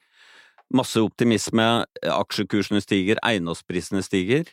Masse 0.74 1.02
optimisme, 1.02 1.64
aksjekursene 2.02 2.82
stiger, 2.82 3.20
eiendomsprisene 3.26 4.02
stiger. 4.04 4.50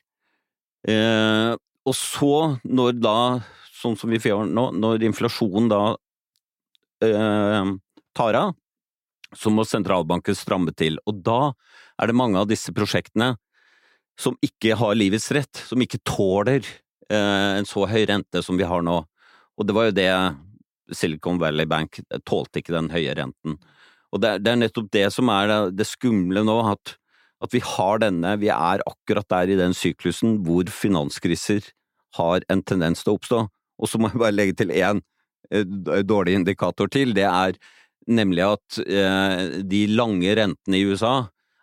Eh, 0.89 1.53
og 1.85 1.97
så, 1.97 2.57
når 2.65 2.97
da, 3.01 3.17
sånn 3.81 3.97
som 3.97 4.13
vi 4.13 4.21
får 4.21 4.49
nå, 4.49 4.67
når 4.77 5.05
inflasjonen 5.07 5.69
da 5.71 5.83
eh, 7.05 7.71
tar 8.17 8.37
av, 8.37 8.57
så 9.37 9.51
må 9.53 9.63
sentralbanken 9.65 10.35
stramme 10.35 10.73
til. 10.75 10.99
Og 11.07 11.21
da 11.23 11.53
er 12.01 12.09
det 12.09 12.17
mange 12.17 12.41
av 12.41 12.49
disse 12.49 12.73
prosjektene 12.75 13.35
som 14.19 14.35
ikke 14.43 14.75
har 14.77 14.97
livets 14.97 15.29
rett, 15.33 15.63
som 15.69 15.81
ikke 15.81 16.01
tåler 16.05 16.65
eh, 16.65 17.51
en 17.57 17.67
så 17.69 17.87
høy 17.89 18.03
rente 18.09 18.43
som 18.45 18.59
vi 18.59 18.67
har 18.67 18.83
nå. 18.85 19.01
Og 19.57 19.67
det 19.67 19.75
var 19.77 19.89
jo 19.89 19.97
det 19.97 20.11
Silicon 20.95 21.39
Valley 21.41 21.67
Bank 21.69 21.99
tålte 22.27 22.61
ikke 22.61 22.75
den 22.75 22.89
høye 22.93 23.15
renten. 23.17 23.57
Og 24.11 24.21
det 24.21 24.31
er, 24.31 24.41
det 24.43 24.51
er 24.51 24.59
nettopp 24.59 24.89
det 24.93 25.05
som 25.15 25.31
er 25.31 25.53
det, 25.71 25.87
skumle 25.87 26.43
nå, 26.47 26.57
at, 26.73 26.95
at, 27.43 27.53
vi 27.53 27.61
har 27.63 28.01
denne, 28.03 28.35
vi 28.41 28.51
er 28.53 28.83
akkurat 28.87 29.27
der 29.31 29.53
i 29.53 29.59
den 29.59 29.75
syklusen 29.77 30.41
hvor 30.45 30.67
finanskriser 30.71 31.71
har 32.17 32.43
en 32.51 32.63
tendens 32.67 33.03
til 33.03 33.13
å 33.13 33.19
oppstå. 33.19 33.43
Og 33.81 33.89
så 33.89 33.99
må 34.01 34.11
jeg 34.11 34.21
bare 34.21 34.35
legge 34.35 34.57
til 34.59 34.73
én 34.75 34.99
eh, 35.49 35.63
dårlig 36.03 36.35
indikator 36.41 36.91
til, 36.91 37.15
det 37.17 37.27
er 37.29 37.55
nemlig 38.11 38.43
at 38.49 38.81
eh, 38.83 39.61
de 39.63 39.85
lange 39.93 40.35
rentene 40.37 40.79
i 40.79 40.83
USA 40.89 41.15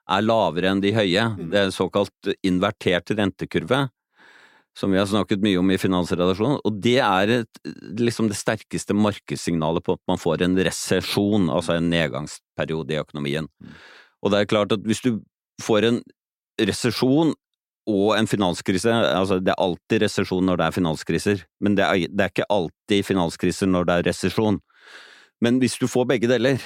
er 0.09 0.25
lavere 0.25 0.73
enn 0.73 0.83
de 0.83 0.95
høye. 0.97 1.25
Mm. 1.35 1.49
Det 1.53 1.61
er 1.61 1.69
en 1.69 1.75
såkalt 1.75 2.33
invertert 2.47 3.13
rentekurve, 3.13 3.87
som 4.79 4.93
vi 4.95 5.01
har 5.01 5.09
snakket 5.11 5.43
mye 5.43 5.59
om 5.59 5.71
i 5.75 5.79
Finansredaksjonen, 5.81 6.61
og 6.63 6.77
det 6.85 6.99
er 7.03 7.33
et, 7.41 7.61
liksom 7.99 8.29
det 8.31 8.39
sterkeste 8.39 8.95
markedssignalet 8.95 9.83
på 9.87 9.97
at 9.99 10.03
man 10.11 10.21
får 10.23 10.45
en 10.47 10.55
resesjon, 10.69 11.49
altså 11.51 11.75
en 11.75 11.91
nedgangsperiode 11.91 12.95
i 12.95 13.01
økonomien. 13.01 13.49
Mm. 13.59 13.75
Og 14.23 14.33
det 14.33 14.41
er 14.41 14.51
klart 14.53 14.75
at 14.75 14.87
hvis 14.87 15.03
du 15.03 15.19
får 15.63 15.89
en 15.89 16.01
resesjon 16.71 17.35
og 17.89 18.09
en 18.15 18.29
finanskrise, 18.31 18.93
altså 18.93 19.41
det 19.43 19.55
er 19.55 19.63
alltid 19.65 20.05
resesjon 20.05 20.47
når 20.47 20.61
det 20.61 20.67
er 20.67 20.77
finanskriser, 20.77 21.45
men 21.65 21.79
det 21.79 21.87
er, 21.87 22.07
det 22.13 22.25
er 22.25 22.35
ikke 22.35 22.51
alltid 22.53 23.07
finanskriser 23.09 23.71
når 23.71 23.89
det 23.89 23.97
er 23.97 24.09
resesjon. 24.11 24.61
Men 25.43 25.59
hvis 25.63 25.79
du 25.81 25.89
får 25.91 26.07
begge 26.11 26.31
deler, 26.31 26.63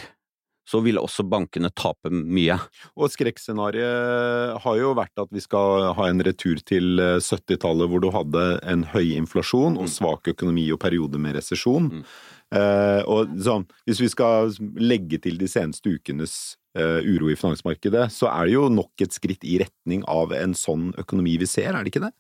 så 0.69 0.81
vil 0.85 1.01
også 1.01 1.25
bankene 1.27 1.73
tape 1.75 2.11
mye. 2.13 2.59
Og 2.95 3.11
skrekkscenarioet 3.13 4.61
har 4.63 4.79
jo 4.79 4.93
vært 4.99 5.23
at 5.23 5.33
vi 5.35 5.43
skal 5.43 5.91
ha 5.99 6.09
en 6.09 6.23
retur 6.25 6.61
til 6.69 7.01
70-tallet 7.01 7.91
hvor 7.91 8.03
du 8.03 8.11
hadde 8.15 8.45
en 8.71 8.87
høy 8.93 9.15
inflasjon 9.17 9.77
og 9.77 9.89
mm. 9.89 9.93
svak 9.97 10.33
økonomi 10.35 10.69
og 10.75 10.81
periode 10.83 11.21
med 11.23 11.37
resesjon. 11.39 11.91
Mm. 11.99 12.07
Eh, 12.53 13.03
og 13.09 13.33
sånn, 13.41 13.65
hvis 13.89 14.03
vi 14.03 14.11
skal 14.13 14.53
legge 14.81 15.21
til 15.25 15.39
de 15.41 15.49
seneste 15.49 15.95
ukenes 15.97 16.59
eh, 16.77 17.01
uro 17.01 17.31
i 17.33 17.37
finansmarkedet, 17.39 18.11
så 18.13 18.29
er 18.33 18.49
det 18.49 18.57
jo 18.59 18.67
nok 18.73 19.05
et 19.05 19.17
skritt 19.17 19.47
i 19.49 19.59
retning 19.63 20.05
av 20.11 20.35
en 20.37 20.57
sånn 20.57 20.91
økonomi 21.01 21.39
vi 21.41 21.49
ser, 21.49 21.73
er 21.73 21.81
det 21.81 21.95
ikke 21.95 22.07
det? 22.07 22.13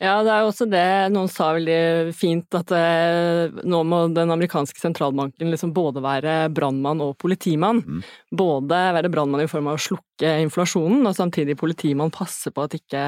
Ja, 0.00 0.14
det 0.24 0.30
er 0.32 0.40
jo 0.40 0.48
også 0.48 0.64
det 0.72 0.82
noen 1.12 1.28
sa 1.28 1.50
veldig 1.52 2.12
fint, 2.16 2.46
at 2.56 2.70
eh, 2.72 3.52
nå 3.68 3.82
må 3.84 3.98
den 4.16 4.32
amerikanske 4.32 4.80
sentralbanken 4.80 5.50
liksom 5.52 5.74
både 5.76 6.00
være 6.00 6.36
brannmann 6.56 7.02
og 7.04 7.18
politimann. 7.20 7.82
Mm. 7.84 7.98
Både 8.40 8.78
være 8.96 9.10
brannmann 9.12 9.44
i 9.44 9.50
form 9.50 9.68
av 9.68 9.76
å 9.76 9.82
slukke 9.84 10.30
inflasjonen, 10.46 11.04
og 11.04 11.18
samtidig 11.18 11.58
politimann 11.60 12.12
passe 12.14 12.48
på 12.48 12.64
at 12.64 12.78
ikke 12.80 13.02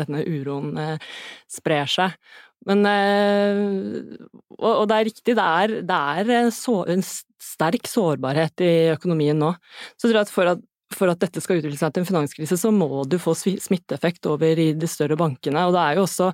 denne 0.00 0.24
uroen 0.26 0.74
eh, 0.82 1.12
sprer 1.46 1.86
seg. 1.94 2.18
Men 2.66 2.82
eh, 2.90 4.18
Og 4.58 4.82
det 4.90 4.98
er 4.98 5.08
riktig, 5.12 5.38
det 5.38 5.46
er, 5.46 5.78
det 5.86 6.02
er 6.18 6.34
en 6.42 7.06
sterk 7.06 7.86
sårbarhet 7.90 8.66
i 8.66 8.74
økonomien 8.96 9.38
nå. 9.38 9.54
Så 9.94 10.10
jeg 10.10 10.16
tror 10.16 10.24
at 10.24 10.34
for 10.34 10.54
at 10.56 10.68
for 10.96 11.12
at 11.12 11.20
dette 11.22 11.42
skal 11.42 11.60
utvikle 11.60 11.78
seg 11.80 11.94
til 11.94 12.04
en 12.04 12.08
finanskrise, 12.08 12.58
så 12.58 12.72
må 12.74 13.04
du 13.08 13.18
få 13.22 13.34
smitteeffekt 13.36 14.26
over 14.30 14.58
i 14.58 14.72
de 14.76 14.88
større 14.90 15.18
bankene. 15.20 15.66
Og 15.68 15.76
det 15.76 15.82
er 15.82 15.98
jo 15.98 16.04
også, 16.06 16.30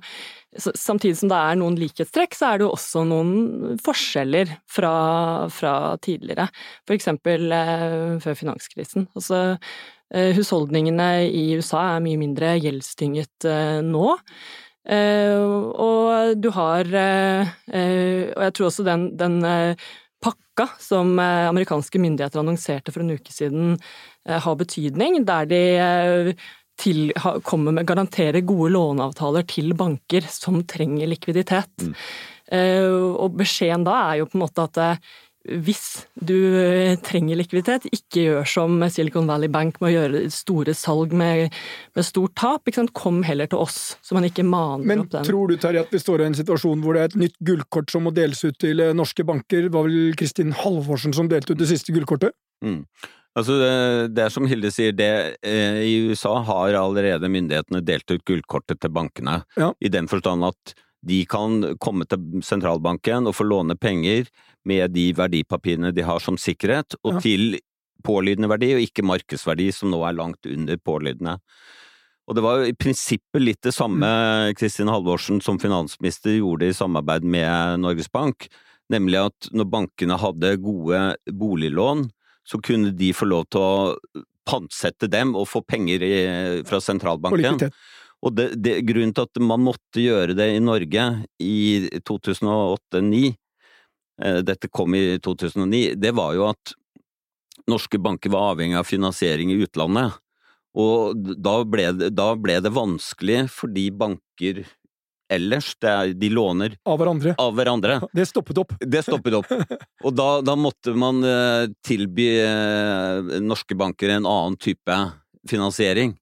samtidig 0.57 1.17
som 1.19 1.31
det 1.31 1.39
er 1.39 1.59
noen 1.59 1.77
likhetstrekk, 1.79 2.37
så 2.37 2.51
er 2.51 2.59
det 2.59 2.67
jo 2.67 2.73
også 2.75 3.05
noen 3.09 3.77
forskjeller 3.85 4.55
fra, 4.69 4.93
fra 5.53 5.73
tidligere. 6.03 6.49
For 6.87 6.97
eksempel 6.97 7.51
eh, 7.55 8.17
før 8.23 8.37
finanskrisen. 8.39 9.07
Altså, 9.17 9.43
eh, 10.13 10.31
husholdningene 10.37 11.11
i 11.27 11.45
USA 11.59 11.85
er 11.95 12.03
mye 12.05 12.19
mindre 12.21 12.55
gjeldstynget 12.59 13.49
eh, 13.49 13.79
nå. 13.85 14.17
Og 14.89 16.39
du 16.41 16.47
har 16.49 16.87
Og 16.89 18.39
jeg 18.41 18.53
tror 18.57 18.65
også 18.65 18.85
den, 18.87 19.03
den 19.19 19.35
pakka 20.23 20.65
som 20.81 21.11
amerikanske 21.19 21.99
myndigheter 22.01 22.41
annonserte 22.41 22.93
for 22.95 23.03
en 23.03 23.13
uke 23.13 23.29
siden 23.29 23.75
har 24.27 24.57
betydning, 24.59 25.21
der 25.27 25.47
de 25.49 25.61
eh, 25.79 26.33
til, 26.79 27.13
kommer 27.43 27.75
med 27.75 27.87
garanterer 27.87 28.45
gode 28.47 28.73
låneavtaler 28.75 29.47
til 29.49 29.73
banker 29.77 30.27
som 30.31 30.61
trenger 30.67 31.09
likviditet. 31.11 31.71
Mm. 31.83 31.95
Eh, 32.51 32.91
og 32.91 33.39
beskjeden 33.39 33.87
da 33.87 33.97
er 34.09 34.21
jo 34.21 34.29
på 34.29 34.39
en 34.39 34.47
måte 34.47 34.69
at 34.69 35.01
hvis 35.49 36.03
du 36.19 36.35
trenger 37.05 37.37
likviditet, 37.39 37.85
ikke 37.95 38.23
gjør 38.25 38.47
som 38.49 38.73
Silicon 38.91 39.29
Valley 39.29 39.49
Bank 39.49 39.77
med 39.79 39.87
å 39.87 39.93
gjøre 39.93 40.23
store 40.33 40.75
salg 40.77 41.13
med, 41.15 41.55
med 41.95 42.05
stort 42.05 42.35
tap. 42.37 42.67
Kom 42.93 43.21
heller 43.25 43.47
til 43.49 43.63
oss, 43.63 43.95
så 44.03 44.17
man 44.17 44.27
ikke 44.27 44.43
maner 44.45 44.83
Men 44.83 45.05
opp 45.05 45.13
den. 45.13 45.23
Men 45.23 45.29
tror 45.29 45.49
du 45.49 45.55
Terje, 45.57 45.85
at 45.87 45.95
vi 45.95 46.01
står 46.03 46.21
i 46.21 46.27
en 46.27 46.37
situasjon 46.37 46.83
hvor 46.83 46.97
det 46.97 47.01
er 47.01 47.13
et 47.13 47.21
nytt 47.23 47.39
gullkort 47.39 47.89
som 47.93 48.05
må 48.05 48.13
deles 48.13 48.43
ut 48.43 48.59
til 48.59 48.83
norske 48.97 49.25
banker? 49.25 49.65
Det 49.65 49.73
var 49.73 49.87
vel 49.87 50.11
Kristin 50.19 50.51
Halvorsen 50.59 51.15
som 51.15 51.31
delte 51.31 51.55
ut 51.55 51.63
det 51.63 51.71
siste 51.71 51.95
gullkortet? 51.95 52.35
Mm. 52.65 52.83
Altså, 53.37 53.55
det 54.09 54.23
er 54.23 54.33
som 54.33 54.47
Hilde 54.49 54.71
sier, 54.73 54.93
det, 54.95 55.37
eh, 55.45 55.81
i 55.85 55.95
USA 56.09 56.39
har 56.47 56.75
allerede 56.79 57.29
myndighetene 57.29 57.83
delt 57.85 58.09
ut 58.09 58.25
gullkortet 58.25 58.81
til 58.81 58.91
bankene, 58.91 59.43
ja. 59.59 59.71
i 59.79 59.91
den 59.93 60.09
forstand 60.11 60.47
at 60.47 60.73
de 61.05 61.21
kan 61.29 61.61
komme 61.79 62.07
til 62.09 62.41
sentralbanken 62.43 63.29
og 63.29 63.37
få 63.37 63.45
låne 63.47 63.77
penger 63.79 64.27
med 64.67 64.91
de 64.91 65.11
verdipapirene 65.15 65.93
de 65.95 66.03
har 66.03 66.19
som 66.23 66.39
sikkerhet, 66.41 66.97
og 67.03 67.17
ja. 67.19 67.23
til 67.23 67.59
pålydende 68.05 68.49
verdi, 68.51 68.73
og 68.75 68.83
ikke 68.83 69.05
markedsverdi, 69.07 69.69
som 69.75 69.91
nå 69.93 70.01
er 70.07 70.17
langt 70.17 70.49
under 70.49 70.79
pålydende. 70.81 71.37
Og 72.29 72.37
det 72.37 72.43
var 72.45 72.59
jo 72.59 72.69
i 72.69 72.77
prinsippet 72.77 73.41
litt 73.41 73.61
det 73.65 73.73
samme 73.73 74.05
mm. 74.05 74.57
Kristin 74.59 74.91
Halvorsen 74.91 75.39
som 75.41 75.57
finansminister 75.61 76.35
gjorde 76.37 76.69
i 76.69 76.75
samarbeid 76.77 77.25
med 77.25 77.81
Norges 77.81 78.11
Bank, 78.13 78.45
nemlig 78.93 79.23
at 79.23 79.49
når 79.53 79.69
bankene 79.69 80.17
hadde 80.21 80.59
gode 80.61 81.01
boliglån, 81.25 82.07
så 82.49 82.59
kunne 82.63 82.93
de 82.97 83.11
få 83.13 83.27
lov 83.29 83.45
til 83.53 83.61
å 83.61 84.25
pantsette 84.49 85.09
dem 85.11 85.35
og 85.37 85.47
få 85.49 85.61
penger 85.67 86.03
i, 86.05 86.13
fra 86.65 86.79
sentralbanken. 86.81 87.69
Og 88.25 88.33
det, 88.35 88.49
det, 88.59 88.79
grunnen 88.87 89.13
til 89.15 89.27
at 89.27 89.41
man 89.43 89.63
måtte 89.63 90.01
gjøre 90.03 90.35
det 90.35 90.49
i 90.55 90.63
Norge 90.63 91.05
i 91.43 91.59
2008-2009, 92.01 93.29
eh, 94.23 94.39
dette 94.43 94.71
kom 94.73 94.97
i 94.97 95.03
2009, 95.23 95.93
det 96.01 96.11
var 96.17 96.33
jo 96.35 96.49
at 96.49 96.73
norske 97.69 98.01
banker 98.01 98.33
var 98.33 98.55
avhengig 98.55 98.79
av 98.79 98.89
finansiering 98.89 99.53
i 99.53 99.61
utlandet. 99.63 100.17
Og 100.79 101.15
da 101.41 101.55
ble, 101.65 101.87
det, 101.97 102.11
da 102.17 102.33
ble 102.37 102.59
det 102.63 102.73
vanskelig 102.75 103.45
fordi 103.53 103.87
banker 103.95 104.65
ellers. 105.31 105.73
Er, 105.85 106.13
de 106.17 106.29
låner 106.33 106.75
av 106.87 106.99
hverandre. 106.99 107.35
av 107.39 107.53
hverandre. 107.57 107.99
Det 108.15 108.25
stoppet 108.29 108.61
opp. 108.61 108.73
Det 108.79 109.03
stoppet 109.05 109.37
opp. 109.39 109.51
Og 110.05 110.15
da, 110.15 110.29
da 110.45 110.55
måtte 110.59 110.95
man 110.97 111.21
uh, 111.25 111.69
tilby 111.85 112.31
uh, 112.43 113.37
norske 113.43 113.77
banker 113.77 114.15
en 114.15 114.27
annen 114.29 114.57
type 114.61 114.97
finansiering. 115.49 116.15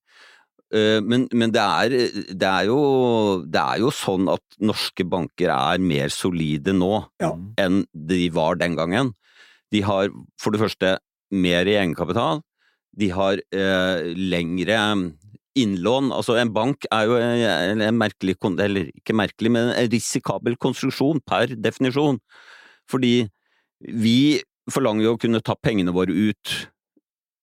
Uh, 0.74 1.00
men, 1.04 1.28
men 1.32 1.54
det, 1.56 1.64
er, 1.64 1.96
det, 2.34 2.50
er 2.50 2.68
jo, 2.70 2.80
det, 3.46 3.62
er, 3.62 3.84
jo, 3.86 3.94
sånn 3.96 4.28
at 4.34 4.60
norske 4.60 5.08
banker 5.08 5.54
er 5.56 5.84
mer 5.84 6.12
solide 6.14 6.76
nå 6.76 7.00
ja. 7.24 7.32
enn 7.62 7.86
de 7.92 8.28
var 8.36 8.60
den 8.60 8.76
gangen. 8.80 9.14
De 9.74 9.84
har 9.84 10.12
for 10.40 10.56
det 10.56 10.64
første 10.64 10.98
mer 11.36 11.68
i 11.68 11.76
egenkapital. 11.76 12.44
De 12.98 13.10
har 13.14 13.42
lengre 14.18 14.78
innlån 15.62 16.12
Altså, 16.16 16.38
en 16.40 16.52
bank 16.54 16.88
er 16.94 17.08
jo 17.10 17.18
en, 17.20 17.82
en 17.84 18.00
merkelig, 18.00 18.38
eller 18.64 18.92
ikke 18.96 19.16
merkelig, 19.18 19.52
men 19.54 19.72
en 19.74 19.92
risikabel 19.92 20.58
konstruksjon 20.62 21.22
per 21.28 21.54
definisjon. 21.56 22.20
Fordi 22.90 23.28
vi 23.82 24.40
forlanger 24.72 25.08
jo 25.08 25.16
å 25.16 25.22
kunne 25.22 25.44
ta 25.46 25.56
pengene 25.56 25.94
våre 25.96 26.12
ut 26.12 26.56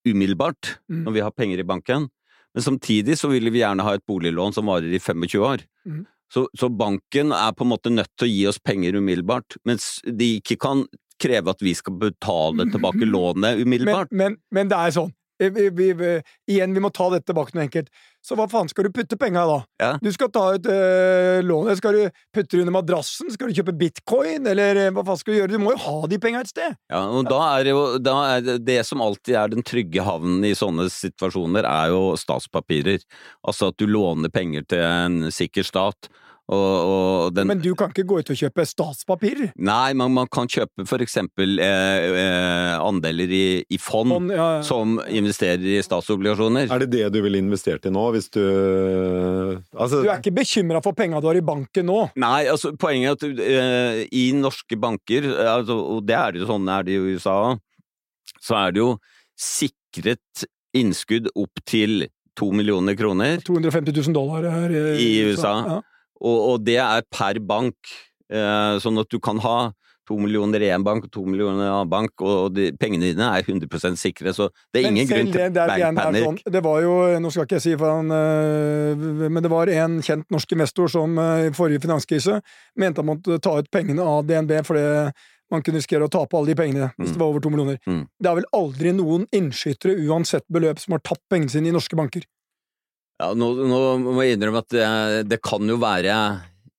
umiddelbart 0.05 0.75
mm. 0.91 1.05
når 1.07 1.17
vi 1.17 1.23
har 1.25 1.33
penger 1.33 1.63
i 1.63 1.67
banken, 1.67 2.09
men 2.55 2.63
samtidig 2.63 3.17
så 3.19 3.31
vil 3.33 3.51
vi 3.51 3.63
gjerne 3.63 3.85
ha 3.87 3.95
et 3.97 4.05
boliglån 4.07 4.55
som 4.55 4.69
varer 4.71 4.93
i 4.93 5.01
25 5.01 5.41
år. 5.43 5.65
Mm. 5.89 6.05
Så, 6.33 6.47
så, 6.59 6.69
banken 6.69 7.33
er 7.37 7.55
på 7.55 7.65
en 7.65 7.71
måte 7.71 7.93
nødt 7.93 8.11
til 8.19 8.27
å 8.27 8.31
gi 8.33 8.45
oss 8.51 8.61
penger 8.63 8.97
umiddelbart, 8.99 9.59
mens 9.69 9.99
de 10.05 10.37
ikke 10.39 10.59
kan 10.63 10.85
kreve 11.21 11.53
at 11.53 11.63
vi 11.63 11.75
skal 11.77 11.97
betale 12.01 12.67
tilbake 12.75 13.07
lånet 13.09 13.61
umiddelbart. 13.63 14.13
Men, 14.13 14.39
men, 14.39 14.41
men 14.55 14.73
det 14.73 14.81
er 14.81 14.97
sånn, 14.97 15.13
vi, 15.39 15.69
vi, 15.71 15.93
vi, 15.93 16.11
igjen, 16.51 16.75
vi 16.75 16.83
må 16.83 16.91
ta 16.95 17.09
dette 17.13 17.29
tilbake 17.31 17.57
noe 17.57 17.65
enkelt. 17.67 17.91
Så 18.25 18.39
hva 18.39 18.47
faen 18.49 18.71
skal 18.71 18.87
du 18.87 18.95
putte 18.95 19.19
penga 19.21 19.43
i 19.45 19.49
da? 19.51 19.57
Ja. 19.83 19.89
Du 20.01 20.09
skal 20.15 20.31
ta 20.33 20.45
ut 20.55 20.69
øh, 20.71 21.43
lånet, 21.45 21.77
skal 21.81 21.99
du 21.99 22.21
putte 22.33 22.57
det 22.57 22.63
under 22.63 22.77
madrassen, 22.79 23.29
skal 23.35 23.51
du 23.51 23.59
kjøpe 23.59 23.75
bitcoin, 23.77 24.49
eller 24.49 24.81
øh, 24.87 24.93
hva 24.97 25.05
faen 25.11 25.21
skal 25.21 25.35
du 25.35 25.39
gjøre? 25.43 25.53
Du 25.53 25.61
må 25.61 25.75
jo 25.75 25.83
ha 25.85 25.97
de 26.09 26.21
penga 26.23 26.41
et 26.41 26.53
sted! 26.53 26.79
Ja, 26.89 27.03
og 27.05 27.29
da 27.29 27.43
er 27.59 27.71
jo 27.75 27.85
da 28.01 28.17
er 28.33 28.47
det, 28.47 28.59
det 28.65 28.81
som 28.89 29.05
alltid 29.05 29.37
er 29.43 29.53
den 29.53 29.67
trygge 29.67 30.07
havnen 30.07 30.47
i 30.49 30.55
sånne 30.57 30.89
situasjoner, 30.93 31.69
er 31.69 31.93
jo 31.93 32.03
statspapirer. 32.21 33.05
Altså 33.45 33.73
at 33.73 33.81
du 33.81 33.89
låner 33.91 34.33
penger 34.33 34.65
til 34.73 34.87
en 34.87 35.35
sikker 35.35 35.67
stat. 35.67 36.09
Og, 36.45 36.73
og 36.85 37.35
den, 37.35 37.49
Men 37.49 37.63
du 37.65 37.71
kan 37.79 37.89
ikke 37.89 38.05
gå 38.05 38.21
ut 38.21 38.31
og 38.35 38.37
kjøpe 38.37 38.67
statspapir? 38.69 39.47
Nei, 39.57 39.95
men 39.97 40.13
man 40.13 40.29
kan 40.29 40.51
kjøpe 40.51 40.85
for 40.89 41.01
eksempel 41.01 41.57
eh, 41.63 42.09
eh, 42.21 42.75
andeler 42.85 43.33
i, 43.33 43.47
i 43.65 43.79
fond 43.81 44.15
fond 44.15 44.33
ja, 44.33 44.49
ja. 44.57 44.63
som 44.63 44.97
investerer 45.09 45.65
i 45.77 45.83
statsobligasjoner. 45.85 46.71
Er 46.73 46.85
det 46.85 46.91
det 46.95 47.09
du 47.15 47.21
ville 47.25 47.41
investert 47.41 47.87
i 47.89 47.93
nå, 47.93 48.05
hvis 48.15 48.31
du 48.35 48.43
Altså, 49.75 50.03
Du 50.03 50.09
er 50.09 50.21
ikke 50.21 50.35
bekymra 50.41 50.83
for 50.85 50.97
penga 50.97 51.21
du 51.23 51.29
har 51.31 51.39
i 51.39 51.45
banken 51.45 51.89
nå? 51.89 52.01
Nei, 52.21 52.47
altså 52.51 52.75
poenget 52.81 53.25
er 53.25 53.35
at 53.35 53.45
eh, 53.45 54.03
i 54.15 54.27
norske 54.37 54.79
banker, 54.81 55.31
eh, 55.35 55.53
altså, 55.57 55.79
og 55.97 56.05
det 56.09 56.19
er 56.19 56.35
det 56.35 56.45
jo 56.45 56.51
sånn 56.51 56.69
er 56.73 56.87
det 56.87 56.99
jo 56.99 57.07
i 57.07 57.17
USA, 57.19 57.39
så 58.41 58.61
er 58.65 58.75
det 58.75 58.85
jo 58.85 58.91
sikret 59.41 60.47
innskudd 60.75 61.31
opp 61.39 61.63
til 61.69 62.09
to 62.39 62.51
millioner 62.51 62.97
kroner. 62.99 63.39
250 63.47 63.95
000 63.95 64.15
dollar 64.17 64.47
her 64.51 64.73
I 64.99 65.11
USA. 65.31 65.57
Ja. 65.69 65.83
Og, 66.25 66.37
og 66.51 66.67
det 66.67 66.79
er 66.81 67.05
per 67.13 67.41
bank, 67.45 67.77
eh, 68.33 68.77
sånn 68.83 69.01
at 69.03 69.11
du 69.13 69.21
kan 69.23 69.43
ha 69.45 69.59
to 70.09 70.19
millioner 70.21 70.61
i 70.61 70.69
én 70.69 70.85
bank 70.85 71.07
og 71.07 71.13
to 71.15 71.23
millioner 71.25 71.63
i 71.63 71.67
en 71.67 71.73
annen 71.73 71.89
bank, 71.89 72.21
og 72.21 72.53
de, 72.57 72.67
pengene 72.81 73.09
dine 73.09 73.25
er 73.39 73.45
100% 73.47 73.97
sikre, 74.01 74.35
så 74.37 74.51
det 74.73 74.83
er 74.83 74.91
ingen 74.91 75.09
grunn 75.09 75.31
til 75.33 75.55
bankpanic. 75.57 76.27
sånn, 76.27 76.41
Det 76.53 76.63
var 76.65 76.83
jo, 76.85 76.97
nå 77.25 77.31
skal 77.33 77.47
ikke 77.49 77.57
jeg 77.57 77.65
si 77.65 77.77
for 77.81 77.89
han, 77.89 78.13
øh, 78.13 79.31
men 79.33 79.43
det 79.43 79.53
var 79.53 79.73
en 79.73 80.01
kjent 80.05 80.29
norsk 80.35 80.53
investor 80.57 80.93
som 80.93 81.17
øh, 81.19 81.47
i 81.49 81.55
forrige 81.57 81.81
finanskrise 81.87 82.41
mente 82.77 83.01
han 83.01 83.09
måtte 83.15 83.41
ta 83.41 83.57
ut 83.59 83.71
pengene 83.73 84.05
av 84.05 84.27
DNB 84.29 84.59
fordi 84.67 84.85
man 85.53 85.63
kunne 85.65 85.81
risikere 85.81 86.05
å 86.05 86.13
tape 86.13 86.37
alle 86.37 86.53
de 86.53 86.59
pengene 86.59 86.93
hvis 86.99 87.09
Mm. 87.09 87.13
det 87.15 87.21
var 87.21 87.29
over 87.29 87.41
to 87.41 87.51
millioner. 87.51 87.79
Mm. 87.87 88.05
Det 88.21 88.31
er 88.31 88.35
vel 88.35 88.51
aldri 88.53 88.93
noen 88.93 89.27
innskytere, 89.33 89.97
uansett 90.09 90.45
beløp, 90.53 90.79
som 90.81 90.93
har 90.97 91.01
tapt 91.05 91.25
pengene 91.31 91.53
sine 91.53 91.69
i 91.69 91.73
norske 91.73 91.97
banker. 91.97 92.25
Ja, 93.23 93.31
nå, 93.39 93.53
nå 93.71 93.79
må 94.03 94.25
jeg 94.27 94.37
innrømme 94.39 94.61
at 94.65 94.75
det, 94.75 94.89
det 95.31 95.39
kan 95.45 95.63
jo 95.71 95.77
være 95.79 96.17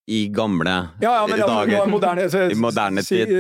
i 0.06 0.28
gamle 0.30 0.74
Ja, 1.02 1.12
ja, 1.15 1.21
men 1.26 1.39
dager. 1.41 1.80
er 1.80 1.88
moderne, 1.89 2.26
så, 2.34 2.41
I 2.54 2.58
moderne 2.62 3.02
tid. 3.02 3.32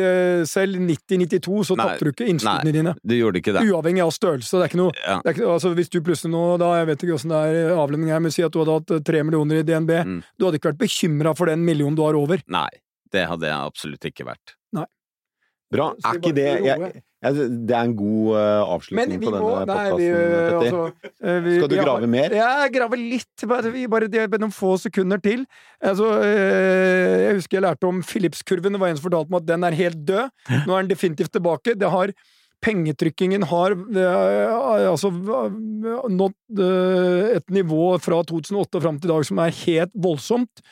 Selv 0.49 0.79
90-92 0.81 1.67
så 1.69 1.75
tapte 1.77 2.07
du 2.07 2.09
ikke 2.09 2.25
innskuddene 2.31 2.73
dine. 2.73 2.93
Du 3.05 3.13
gjorde 3.13 3.37
ikke 3.41 3.53
det. 3.53 3.61
Uavhengig 3.69 4.01
av 4.01 4.13
størrelse. 4.15 4.49
Det 4.55 4.63
er 4.63 4.71
ikke 4.71 4.79
noe 4.81 4.95
Ja. 4.97 5.19
det 5.21 5.29
er 5.29 5.35
ikke, 5.37 5.51
altså 5.57 5.73
Hvis 5.77 5.91
du 5.93 5.99
plutselig 6.07 6.31
nå, 6.33 6.41
da, 6.63 6.71
jeg 6.79 6.89
vet 6.89 7.05
ikke 7.05 7.17
åssen 7.19 7.35
det 7.35 7.41
er 7.51 7.75
avlønning 7.77 8.09
her, 8.15 8.23
men 8.25 8.33
si 8.33 8.41
at 8.47 8.55
du 8.55 8.63
hadde 8.63 8.79
hatt 8.79 8.95
eh, 8.97 9.03
tre 9.11 9.21
millioner 9.27 9.61
i 9.61 9.67
DNB, 9.67 9.93
Mm. 10.05 10.17
du 10.39 10.47
hadde 10.47 10.57
ikke 10.63 10.71
vært 10.71 10.81
bekymra 10.87 11.35
for 11.37 11.51
den 11.51 11.61
millionen 11.67 11.95
du 11.99 12.01
har 12.07 12.17
over. 12.17 12.41
Nei, 12.49 12.69
det 13.13 13.27
hadde 13.29 13.45
jeg 13.51 13.69
absolutt 13.69 14.09
ikke 14.09 14.25
vært. 14.31 14.55
Bra. 15.73 15.89
Er 16.05 16.19
ikke 16.19 16.33
det 16.35 16.45
jeg, 16.65 16.91
jeg, 17.25 17.47
Det 17.69 17.75
er 17.75 17.81
en 17.89 17.95
god 17.97 18.27
uh, 18.35 18.73
avslutning 18.75 19.23
på 19.23 19.33
denne 19.33 19.41
podkasten, 19.41 19.97
Petter. 20.05 20.59
altså, 20.59 21.09
eh, 21.23 21.49
Skal 21.55 21.71
du 21.71 21.75
grave 21.79 22.09
mer? 22.11 22.37
Ja, 22.37 22.51
jeg 22.65 22.75
graver 22.77 23.01
litt. 23.01 23.47
Bare, 23.49 23.73
bare, 23.95 24.09
bare 24.13 24.43
noen 24.43 24.55
få 24.55 24.75
sekunder 24.81 25.21
til. 25.23 25.43
Altså, 25.81 26.11
eh, 26.21 27.25
jeg 27.25 27.41
husker 27.41 27.59
jeg 27.59 27.65
lærte 27.65 27.89
om 27.89 28.01
Philips-kurven. 28.05 28.77
Det 28.77 28.83
var 28.83 28.93
en 28.93 29.01
som 29.01 29.09
fortalte 29.09 29.33
meg 29.33 29.43
at 29.43 29.51
den 29.51 29.67
er 29.67 29.79
helt 29.81 30.01
død. 30.07 30.33
Nå 30.65 30.75
er 30.75 30.85
den 30.85 30.93
definitivt 30.93 31.33
tilbake. 31.35 31.77
Det 31.79 31.91
har 31.91 32.13
Pengetrykkingen 32.65 33.43
har 33.51 33.75
eh, 33.75 34.89
altså 34.89 35.11
nådd 35.11 36.61
eh, 36.65 37.35
et 37.37 37.51
nivå 37.53 37.91
fra 38.01 38.21
2008 38.25 38.79
og 38.79 38.85
fram 38.85 38.97
til 38.99 39.11
i 39.11 39.13
dag 39.13 39.27
som 39.27 39.41
er 39.43 39.57
helt 39.59 39.93
voldsomt. 39.93 40.63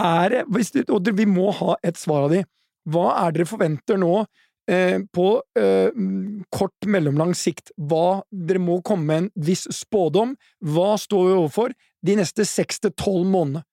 Er 0.00 0.40
og 0.88 1.10
vi 1.14 1.26
må 1.28 1.52
ha 1.54 1.76
et 1.86 2.00
svar 2.00 2.26
av 2.26 2.34
de. 2.34 2.42
Hva 2.90 3.06
er 3.24 3.32
dere 3.36 3.46
forventer 3.48 3.98
nå 4.00 4.24
eh, 4.70 4.98
på 5.14 5.28
eh, 5.58 5.90
kort, 6.52 6.88
mellomlang 6.88 7.32
sikt? 7.38 7.72
Hva 7.80 8.22
Dere 8.30 8.60
må 8.62 8.80
komme 8.84 9.06
med 9.08 9.22
en 9.24 9.30
viss 9.48 9.64
spådom. 9.72 10.34
Hva 10.64 10.94
står 11.00 11.28
vi 11.30 11.36
overfor 11.38 11.74
de 12.04 12.18
neste 12.20 12.44
seks 12.48 12.82
til 12.84 12.92
tolv 12.92 13.24
månedene? 13.30 13.64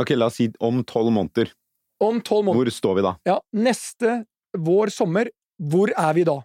Ok, 0.00 0.10
la 0.18 0.26
oss 0.26 0.40
si 0.40 0.48
om 0.64 0.80
tolv 0.88 1.12
måneder. 1.14 1.52
Om 2.02 2.18
tolv 2.26 2.48
måneder. 2.48 2.70
Hvor 2.72 2.78
står 2.80 2.96
vi 2.98 3.04
da? 3.06 3.12
Ja, 3.28 3.38
neste 3.54 4.24
vår, 4.58 4.90
sommer, 4.94 5.30
hvor 5.62 5.92
er 5.94 6.12
vi 6.16 6.24
da? 6.26 6.40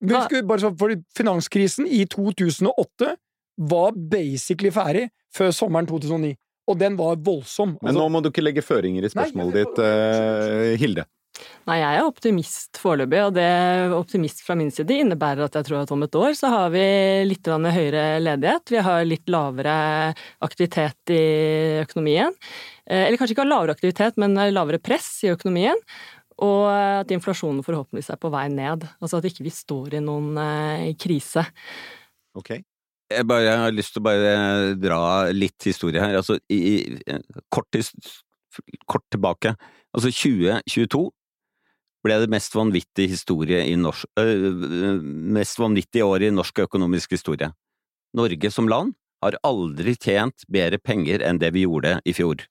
Vi 0.00 0.14
Da- 0.14 0.42
bare 0.46 0.60
så, 0.62 0.72
for 0.78 0.94
Finanskrisen 1.16 1.86
i 1.86 2.04
2008 2.06 3.16
var 3.58 3.92
basically 3.92 4.70
ferdig 4.70 5.08
før 5.34 5.50
sommeren 5.50 5.86
2009, 5.86 6.36
og 6.68 6.80
den 6.80 6.98
var 6.98 7.20
voldsom. 7.24 7.76
Men 7.78 7.92
Altså, 7.92 8.00
nå 8.02 8.08
må 8.12 8.22
du 8.22 8.28
ikke 8.32 8.44
legge 8.44 8.64
føringer 8.64 9.06
i 9.06 9.12
spørsmålet 9.12 9.62
ditt, 9.62 9.80
uh, 9.80 10.74
Hilde. 10.80 11.06
Nei, 11.68 11.76
jeg 11.78 11.98
er 11.98 12.06
optimist 12.08 12.80
foreløpig, 12.80 13.20
og 13.28 13.34
det 13.36 13.48
optimist 13.94 14.40
fra 14.46 14.56
min 14.58 14.72
side 14.74 14.96
innebærer 15.02 15.44
at 15.46 15.58
jeg 15.58 15.68
tror 15.68 15.82
at 15.82 15.92
om 15.94 16.02
et 16.06 16.18
år 16.18 16.32
så 16.38 16.50
har 16.50 16.72
vi 16.74 16.84
litt 17.28 17.46
høyere 17.46 18.04
ledighet, 18.22 18.72
vi 18.72 18.82
har 18.84 19.04
litt 19.06 19.30
lavere 19.30 19.74
aktivitet 20.44 21.12
i 21.14 21.22
økonomien. 21.84 22.34
Eh, 22.88 23.04
Eller 23.06 23.20
kanskje 23.20 23.36
ikke 23.36 23.44
har 23.44 23.52
lavere 23.52 23.76
aktivitet, 23.76 24.18
men 24.18 24.38
lavere 24.54 24.80
press 24.82 25.20
i 25.28 25.32
økonomien. 25.34 25.78
Og 26.38 26.68
at 26.70 27.10
inflasjonen 27.10 27.64
forhåpentligvis 27.66 28.12
er 28.14 28.20
på 28.22 28.30
vei 28.30 28.46
ned. 28.52 28.86
Altså 29.02 29.18
at 29.18 29.26
ikke 29.26 29.46
vi 29.46 29.54
står 29.54 29.98
i 29.98 30.02
noen 30.04 30.38
eh, 30.38 30.90
krise. 30.98 31.44
Ok. 32.38 32.60
Jeg 33.08 33.24
bare 33.28 33.54
har 33.62 33.72
lyst 33.72 33.94
til 33.94 34.02
å 34.02 34.08
bare 34.08 34.32
dra 34.76 35.02
litt 35.32 35.64
historie 35.64 36.02
her. 36.02 36.18
Altså, 36.20 36.36
i, 36.52 36.58
i, 36.58 37.20
kort, 37.52 37.78
kort 38.84 39.06
tilbake. 39.12 39.54
Altså, 39.96 40.12
2022 40.12 41.06
ble 42.04 42.18
det 42.22 42.30
mest 42.30 42.54
vanvittige 42.54 43.10
historie 43.10 43.62
i 43.66 43.76
norsk, 43.80 44.06
øh, 44.20 45.00
mest 45.38 45.58
vanvittige 45.58 46.06
året 46.06 46.28
i 46.28 46.34
norsk 46.34 46.62
økonomisk 46.66 47.16
historie. 47.16 47.50
Norge 48.16 48.50
som 48.54 48.68
land 48.70 48.94
har 49.24 49.38
aldri 49.46 49.96
tjent 49.98 50.46
bedre 50.50 50.78
penger 50.78 51.24
enn 51.26 51.40
det 51.42 51.50
vi 51.56 51.64
gjorde 51.66 51.98
i 52.06 52.14
fjor. 52.16 52.44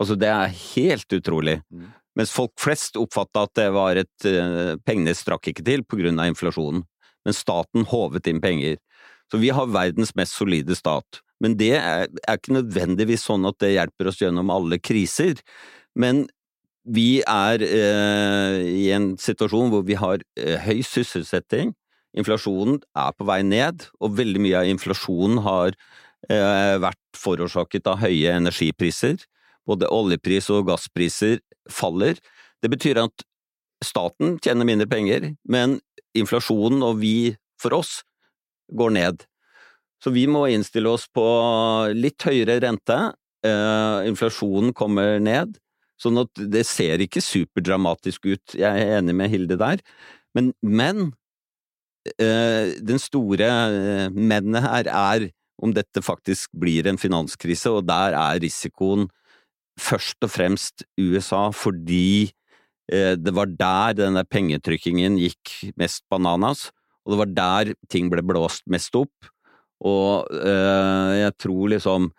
Altså, 0.00 0.16
det 0.16 0.30
er 0.30 0.54
helt 0.76 1.12
utrolig. 1.12 1.58
Mm. 1.68 1.88
Mens 2.18 2.32
folk 2.34 2.54
flest 2.60 2.98
oppfatta 2.98 3.44
at 3.46 3.56
det 3.58 3.68
var 3.74 3.98
et 4.00 4.28
øh, 4.28 4.76
Pengene 4.86 5.14
strakk 5.16 5.50
ikke 5.50 5.64
til 5.66 5.84
på 5.86 5.98
grunn 6.00 6.18
av 6.20 6.30
inflasjonen, 6.30 6.84
men 7.26 7.36
staten 7.36 7.86
håvet 7.90 8.30
inn 8.30 8.40
penger. 8.42 8.78
Så 9.30 9.38
vi 9.38 9.52
har 9.54 9.70
verdens 9.70 10.14
mest 10.18 10.34
solide 10.34 10.74
stat. 10.78 11.22
Men 11.40 11.56
det 11.56 11.72
er, 11.78 12.08
er 12.28 12.38
ikke 12.38 12.56
nødvendigvis 12.58 13.24
sånn 13.28 13.46
at 13.48 13.58
det 13.62 13.74
hjelper 13.76 14.10
oss 14.10 14.20
gjennom 14.20 14.50
alle 14.52 14.80
kriser. 14.82 15.40
Men 15.98 16.26
vi 16.84 17.20
er 17.28 17.62
eh, 17.64 18.56
i 18.66 18.88
en 18.94 19.12
situasjon 19.20 19.70
hvor 19.72 19.84
vi 19.86 19.96
har 20.00 20.22
eh, 20.40 20.58
høy 20.64 20.80
sysselsetting, 20.86 21.74
inflasjonen 22.16 22.80
er 22.98 23.14
på 23.14 23.26
vei 23.28 23.40
ned, 23.46 23.86
og 24.02 24.16
veldig 24.18 24.42
mye 24.42 24.62
av 24.62 24.70
inflasjonen 24.70 25.42
har 25.44 25.74
eh, 26.28 26.76
vært 26.82 27.00
forårsaket 27.16 27.86
av 27.90 28.00
høye 28.02 28.34
energipriser. 28.34 29.20
Både 29.68 29.90
oljepris 29.92 30.48
og 30.50 30.66
gasspriser 30.70 31.38
faller. 31.70 32.18
Det 32.60 32.72
betyr 32.72 33.04
at 33.04 33.26
staten 33.84 34.38
tjener 34.42 34.66
mindre 34.68 34.88
penger, 34.90 35.30
men 35.48 35.78
inflasjonen 36.16 36.82
og 36.84 36.98
vi, 37.04 37.36
for 37.60 37.76
oss, 37.78 38.00
går 38.76 38.96
ned. 38.96 39.24
Så 40.00 40.12
vi 40.14 40.24
må 40.30 40.46
innstille 40.48 40.88
oss 40.88 41.06
på 41.12 41.24
litt 41.92 42.24
høyere 42.24 42.58
rente, 42.64 42.98
eh, 43.44 44.08
inflasjonen 44.08 44.72
kommer 44.76 45.20
ned, 45.20 45.58
sånn 46.00 46.22
at 46.22 46.40
det 46.52 46.64
ser 46.68 47.02
ikke 47.04 47.20
superdramatisk 47.24 48.30
ut, 48.30 48.56
jeg 48.56 48.64
er 48.64 48.96
enig 48.98 49.16
med 49.18 49.32
Hilde 49.32 49.58
der, 49.60 49.82
men, 50.36 50.54
men 50.64 51.10
eh, 52.16 52.72
den 52.80 53.02
store 53.02 53.50
eh, 53.50 54.08
mennet 54.16 54.64
her 54.64 54.88
er 54.88 55.28
om 55.60 55.74
dette 55.76 56.00
faktisk 56.00 56.48
blir 56.56 56.88
en 56.88 56.96
finanskrise, 57.00 57.68
og 57.68 57.84
der 57.90 58.16
er 58.16 58.40
risikoen 58.40 59.10
først 59.80 60.24
og 60.24 60.32
fremst 60.32 60.86
USA, 60.96 61.50
fordi 61.52 62.32
det 62.90 63.30
var 63.36 63.46
der 63.46 63.92
denne 63.94 64.24
pengetrykkingen 64.26 65.14
gikk 65.20 65.52
mest 65.78 66.02
bananas, 66.10 66.72
og 67.10 67.16
det 67.16 67.20
var 67.24 67.34
der 67.34 67.74
ting 67.90 68.08
ble 68.12 68.22
blåst 68.22 68.62
mest 68.70 68.94
opp. 68.94 69.30
Og 69.82 70.28
eh, 70.30 71.12
jeg 71.24 71.36
tror 71.40 71.72
liksom 71.74 72.10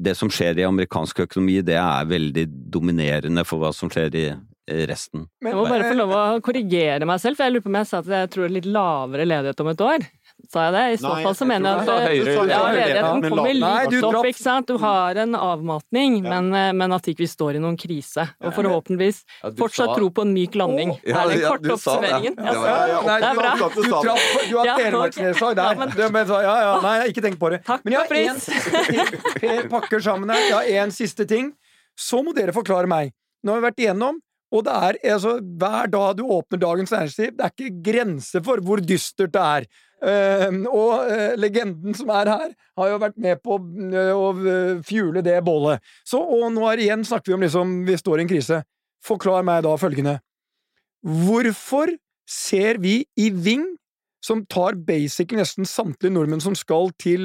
det 0.00 0.14
som 0.16 0.30
skjer 0.32 0.62
i 0.62 0.64
amerikansk 0.64 1.18
økonomi, 1.26 1.58
det 1.66 1.76
er 1.76 2.06
veldig 2.08 2.46
dominerende 2.72 3.42
for 3.44 3.60
hva 3.60 3.74
som 3.76 3.90
skjer 3.92 4.16
i 4.16 4.28
i 4.70 4.84
resten. 4.86 5.24
men- 5.42 5.50
Jeg 5.50 5.56
må 5.58 5.64
bare 5.66 5.82
få 5.90 5.96
lov 5.98 6.10
å 6.14 6.40
korrigere 6.46 7.04
meg 7.04 7.18
selv, 7.18 7.34
for 7.36 7.42
jeg 7.42 7.54
lurer 7.56 7.62
på 7.64 7.70
om 7.72 7.78
jeg 7.80 7.86
sa 7.90 7.98
at 7.98 8.06
jeg 8.06 8.30
tror 8.30 8.44
det 8.44 8.50
er 8.50 8.54
litt 8.60 8.68
lavere 8.70 9.24
ledighet 9.26 9.60
om 9.64 9.68
et 9.72 9.80
år. 9.82 10.04
Sa 10.48 10.62
jeg 10.68 10.72
det? 10.72 10.84
I 10.94 10.96
så 11.02 11.10
fall 11.22 11.34
så 11.36 11.46
mener 11.46 11.68
jeg 11.70 11.88
at 11.88 12.08
høyere. 12.08 12.48
ja, 12.48 12.60
Du 12.60 12.76
ledigheten 12.78 13.24
kommer 13.28 13.54
litt 13.54 14.04
opp, 14.08 14.26
ikke 14.30 14.40
sant. 14.42 14.66
Du 14.70 14.78
har 14.80 15.20
en 15.20 15.34
avmatning, 15.36 16.22
men, 16.24 16.48
eh, 16.54 16.72
men 16.72 16.92
at 16.96 17.02
ikke 17.10 17.24
vi 17.24 17.28
står 17.30 17.58
i 17.58 17.62
noen 17.62 17.76
krise. 17.76 18.24
Og 18.40 18.54
forhåpentligvis 18.56 19.22
fortsatt 19.58 19.94
tro 19.98 20.10
på 20.10 20.22
en 20.24 20.32
myk 20.34 20.54
landing. 20.56 20.94
Det 21.04 21.14
er 21.14 21.28
den 21.34 21.44
korte 21.44 21.62
det. 21.68 21.74
oppsummeringen. 21.76 22.34
Det 22.36 22.46
er 22.46 22.54
du, 23.20 23.40
bra. 23.40 23.52
du, 23.58 23.82
traff, 23.90 24.26
du 24.48 24.56
har 24.60 24.72
telemarksnedslag 24.80 25.56
der. 25.60 25.84
Ja, 26.00 26.40
ja, 26.40 26.56
ja, 26.64 26.80
nei, 26.84 26.96
ikke 27.12 27.22
tenkt 27.26 27.40
på 27.40 27.50
det. 27.52 27.62
Takk 27.66 27.84
Men 27.84 27.92
jeg 27.98 28.06
for 28.06 28.14
har 28.14 28.22
én 28.30 28.40
pris. 28.40 29.40
Per 29.40 29.68
pakker 29.72 30.00
sammen 30.04 30.30
her. 30.32 30.40
Jeg 30.48 30.54
har 30.56 30.86
én 30.86 30.94
siste 30.94 31.26
ting. 31.28 31.52
Så 31.98 32.22
må 32.24 32.32
dere 32.36 32.54
forklare 32.56 32.88
meg. 32.88 33.12
Nå 33.44 33.52
har 33.54 33.60
vi 33.60 33.66
vært 33.68 33.80
igjennom, 33.82 34.18
og 34.50 34.64
det 34.66 34.72
er 34.74 34.98
altså 35.14 35.36
hver 35.38 35.90
dag 35.92 36.16
du 36.18 36.24
åpner 36.26 36.58
Dagens 36.58 36.90
Næringsliv, 36.90 37.36
det 37.36 37.46
er 37.46 37.52
ikke 37.54 37.82
grenser 37.86 38.42
for 38.42 38.62
hvor 38.66 38.82
dystert 38.82 39.32
det 39.34 39.44
er. 39.44 39.68
Uh, 40.00 40.54
og 40.72 41.10
uh, 41.12 41.34
legenden 41.36 41.94
som 41.94 42.08
er 42.16 42.30
her, 42.32 42.52
har 42.80 42.90
jo 42.90 43.00
vært 43.02 43.18
med 43.20 43.40
på 43.44 43.58
uh, 43.60 44.12
å 44.16 44.30
eh, 44.32 44.78
fjule 44.86 45.20
det 45.22 45.36
bålet. 45.44 45.84
Så, 46.08 46.18
og 46.18 46.48
nå 46.54 46.64
er 46.70 46.80
igjen 46.80 47.04
snakker 47.04 47.30
vi 47.30 47.36
om 47.36 47.44
liksom 47.44 47.74
vi 47.86 47.98
står 48.00 48.18
i 48.18 48.24
en 48.24 48.30
krise. 48.32 48.62
Forklar 49.04 49.44
meg 49.46 49.62
da 49.66 49.76
følgende. 49.80 50.16
Hvorfor 51.04 51.92
ser 52.28 52.80
vi 52.80 53.02
i 53.20 53.28
Ving, 53.30 53.66
som 54.24 54.42
tar 54.52 54.76
basically 54.76 55.40
nesten 55.40 55.68
samtlige 55.68 56.12
nordmenn 56.12 56.42
som 56.44 56.56
skal 56.58 56.90
til 57.00 57.24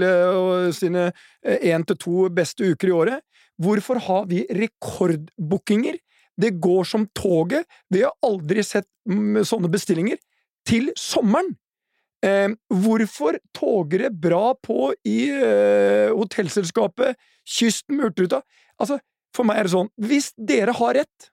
sine 0.72 1.10
én 1.44 1.84
til 1.84 1.98
to 2.00 2.30
beste 2.32 2.70
uker 2.72 2.88
i 2.88 2.94
året, 2.96 3.26
hvorfor 3.60 4.00
har 4.06 4.30
vi 4.32 4.46
rekordbookinger? 4.48 6.00
Det 6.42 6.56
går 6.62 6.88
som 6.88 7.06
toget. 7.16 7.68
Vi 7.90 8.04
har 8.04 8.16
aldri 8.26 8.64
sett 8.64 8.88
mm, 9.10 9.44
sånne 9.48 9.72
bestillinger. 9.72 10.20
Til 10.68 10.92
sommeren! 11.00 11.54
Eh, 12.26 12.50
hvorfor 12.72 13.38
toger 13.54 14.06
det 14.06 14.16
bra 14.18 14.56
på 14.58 14.90
i 15.06 15.28
eh, 15.30 16.10
hotellselskapet 16.16 17.20
Kysten 17.46 18.00
med 18.00 18.08
Hurtigruta? 18.08 18.42
Altså, 18.82 18.98
for 19.36 19.46
meg 19.48 19.60
er 19.60 19.68
det 19.68 19.76
sånn, 19.76 19.92
hvis 20.02 20.32
dere 20.34 20.74
har 20.76 20.96
rett, 20.98 21.30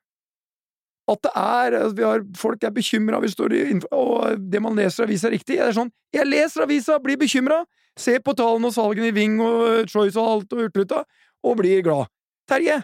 at 1.10 1.22
det 1.24 1.32
er 1.34 1.76
har, 2.06 2.24
Folk 2.38 2.62
er 2.62 2.74
bekymra, 2.74 3.18
og 3.18 4.42
det 4.52 4.60
man 4.62 4.76
leser 4.78 5.04
i 5.04 5.06
avisa 5.08 5.28
er 5.28 5.36
riktig. 5.36 5.58
er 5.58 5.70
er 5.70 5.76
sånn, 5.76 5.90
jeg 6.14 6.28
leser 6.28 6.66
avisa, 6.66 6.98
blir 7.02 7.18
bekymra, 7.18 7.62
ser 7.98 8.20
på 8.20 8.34
tallene 8.38 8.70
og 8.70 8.76
salgene 8.76 9.10
i 9.10 9.16
Ving 9.16 9.40
og 9.42 9.88
Choice 9.90 10.18
og 10.18 10.28
alt 10.28 10.52
og 10.52 10.62
Hurtigruta, 10.62 11.04
og 11.42 11.58
blir 11.58 11.82
glad. 11.82 12.10
Terje, 12.48 12.82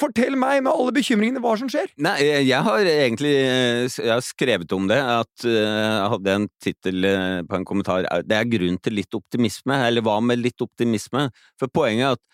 fortell 0.00 0.36
meg 0.38 0.62
med 0.66 0.72
alle 0.72 0.92
bekymringene 0.96 1.40
hva 1.44 1.54
som 1.60 1.68
skjer. 1.72 1.88
Nei, 2.02 2.16
jeg 2.46 2.62
har 2.66 2.80
egentlig 2.90 3.34
eh, 3.40 3.86
jeg 3.88 4.12
har 4.12 4.22
skrevet 4.24 4.72
om 4.76 4.84
det, 4.90 5.00
at 5.00 5.36
eh, 5.48 5.56
jeg 5.56 6.10
hadde 6.14 6.30
en 6.36 6.48
tittel 6.62 6.98
eh, 7.08 7.40
på 7.48 7.54
en 7.58 7.66
kommentar 7.68 8.00
Det 8.26 8.36
er 8.36 8.50
grunn 8.52 8.78
til 8.84 8.94
litt 9.00 9.14
optimisme, 9.16 9.76
eller 9.88 10.02
hva 10.06 10.16
med 10.24 10.38
litt 10.44 10.60
optimisme? 10.64 11.22
For 11.60 11.68
poenget 11.72 12.06
er 12.06 12.12
at 12.16 12.24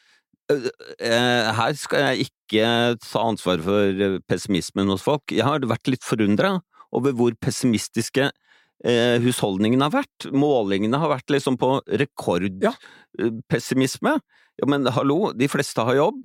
eh, 0.98 1.46
her 1.56 1.72
skal 1.78 2.00
jeg 2.10 2.16
ikke 2.28 2.64
ta 3.06 3.20
ansvar 3.24 3.58
for 3.64 3.82
eh, 4.08 4.18
pessimismen 4.28 4.90
hos 4.92 5.04
folk. 5.06 5.24
Jeg 5.32 5.46
har 5.46 5.60
vært 5.70 5.88
litt 5.92 6.04
forundra 6.06 6.50
over 6.92 7.10
hvor 7.16 7.32
pessimistiske 7.40 8.24
eh, 8.28 9.16
husholdningene 9.24 9.84
har 9.88 9.94
vært. 10.02 10.18
Målingene 10.34 10.98
har 11.00 11.10
vært 11.14 11.30
liksom 11.32 11.56
på 11.60 11.68
Ja. 11.86 11.96
rekordpessimisme. 12.04 14.12
Ja, 14.60 14.64
men 14.68 14.84
hallo, 14.92 15.32
de 15.32 15.48
fleste 15.48 15.80
har 15.86 15.96
jobb. 15.96 16.18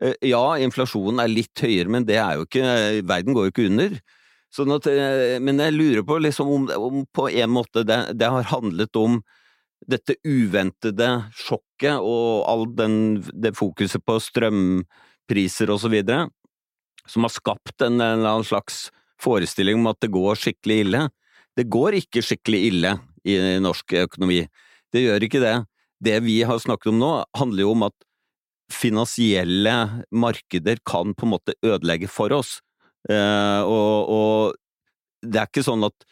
Eh, 0.00 0.14
Ja, 0.30 0.56
inflasjonen 0.58 1.20
er 1.22 1.32
litt 1.32 1.60
høyere, 1.60 1.90
men 1.92 2.06
det 2.08 2.16
er 2.20 2.38
jo 2.38 2.46
ikke 2.48 3.02
Verden 3.08 3.36
går 3.36 3.48
jo 3.48 3.54
ikke 3.54 3.68
under. 3.68 4.00
Sånn 4.50 4.72
at, 4.74 4.86
eh, 4.90 5.38
men 5.38 5.60
jeg 5.62 5.76
lurer 5.76 6.06
på 6.06 6.18
liksom 6.18 6.48
om, 6.50 6.64
om 6.74 7.04
på 7.06 7.28
en 7.30 7.52
måte 7.54 7.84
det, 7.86 8.00
det 8.18 8.30
har 8.32 8.48
handlet 8.50 8.96
om 8.98 9.20
dette 9.88 10.16
uventede 10.26 11.08
sjokket 11.32 12.02
og 12.02 12.44
all 12.50 12.66
den, 12.76 13.22
det 13.32 13.54
fokuset 13.56 14.02
på 14.04 14.18
strømpriser 14.20 15.70
og 15.72 15.80
så 15.80 15.88
videre, 15.92 16.26
som 17.08 17.24
har 17.24 17.32
skapt 17.32 17.80
en, 17.86 18.00
eller 18.00 18.26
annen 18.28 18.44
slags 18.44 18.88
forestilling 19.20 19.80
om 19.80 19.88
at 19.92 20.00
det 20.02 20.12
går 20.12 20.36
skikkelig 20.40 20.78
ille. 20.84 21.06
Det 21.56 21.68
går 21.70 21.96
ikke 22.02 22.24
skikkelig 22.24 22.60
ille 22.68 22.92
i 23.24 23.38
norsk 23.62 23.96
økonomi. 24.04 24.42
Det 24.92 25.04
gjør 25.04 25.26
ikke 25.26 25.42
det. 25.42 25.56
Det 26.00 26.18
vi 26.24 26.40
har 26.48 26.60
snakket 26.60 26.92
om 26.92 27.00
nå, 27.00 27.10
handler 27.36 27.64
jo 27.64 27.74
om 27.74 27.88
at 27.88 27.96
finansielle 28.72 29.74
markeder 30.10 30.80
kan 30.86 31.14
på 31.14 31.26
en 31.26 31.34
måte 31.34 31.56
ødelegge 31.66 32.10
for 32.10 32.32
oss. 32.36 32.58
Eh, 33.08 33.60
og, 33.64 34.10
og 34.10 35.24
det 35.26 35.40
er 35.40 35.50
ikke 35.50 35.66
sånn 35.66 35.86
at 35.88 36.08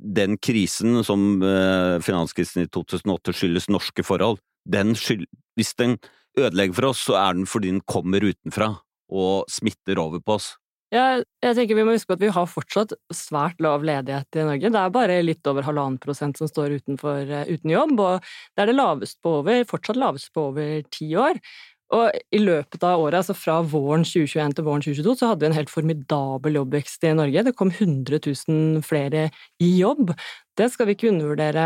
den 0.00 0.38
krisen 0.40 1.02
som 1.04 1.42
eh, 1.44 1.98
finanskrisen 2.04 2.64
i 2.64 2.70
2008 2.72 3.36
skyldes 3.36 3.68
norske 3.72 4.04
forhold, 4.06 4.40
den 4.68 4.94
skyld, 4.96 5.26
hvis 5.58 5.74
den 5.80 5.98
ødelegger 6.38 6.78
for 6.78 6.90
oss, 6.92 7.04
så 7.08 7.18
er 7.20 7.36
den 7.36 7.48
fordi 7.48 7.72
den 7.74 7.84
kommer 7.88 8.24
utenfra 8.24 8.74
og 9.10 9.50
smitter 9.50 10.00
over 10.00 10.22
på 10.22 10.38
oss. 10.38 10.54
Ja, 10.90 11.20
jeg 11.44 11.54
tenker 11.54 11.78
Vi 11.78 11.84
må 11.86 11.94
huske 11.94 12.16
at 12.16 12.22
vi 12.22 12.32
har 12.34 12.48
fortsatt 12.50 12.96
svært 13.14 13.60
lav 13.62 13.84
ledighet 13.86 14.38
i 14.40 14.46
Norge. 14.46 14.70
Det 14.74 14.80
er 14.80 14.94
bare 14.94 15.18
litt 15.22 15.46
over 15.46 15.62
halvannen 15.68 16.00
prosent 16.02 16.40
som 16.40 16.50
står 16.50 16.80
utenfor, 16.80 17.30
eh, 17.30 17.52
uten 17.52 17.70
jobb, 17.70 18.00
og 18.00 18.24
det 18.56 18.64
er 18.64 18.72
det 18.72 18.78
laveste 18.78 19.22
på 19.22 19.36
over, 19.42 19.62
fortsatt 19.70 20.00
lavest 20.00 20.32
på 20.34 20.48
over 20.50 20.82
ti 20.90 21.12
år. 21.14 21.38
Og 21.96 22.14
i 22.30 22.38
løpet 22.38 22.84
av 22.86 23.02
året, 23.02 23.18
altså 23.18 23.34
fra 23.34 23.56
våren 23.66 24.04
2021 24.06 24.54
til 24.56 24.66
våren 24.66 24.84
2022, 24.84 25.14
så 25.18 25.30
hadde 25.32 25.42
vi 25.42 25.48
en 25.50 25.56
helt 25.58 25.72
formidabel 25.72 26.60
jobbvekst 26.60 27.06
i 27.08 27.14
Norge. 27.18 27.42
Det 27.48 27.56
kom 27.58 27.72
100 27.72 28.20
000 28.22 28.84
flere 28.86 29.26
i 29.58 29.72
jobb. 29.80 30.12
Det 30.58 30.70
skal 30.70 30.86
vi 30.86 30.94
ikke 30.94 31.10
undervurdere 31.10 31.64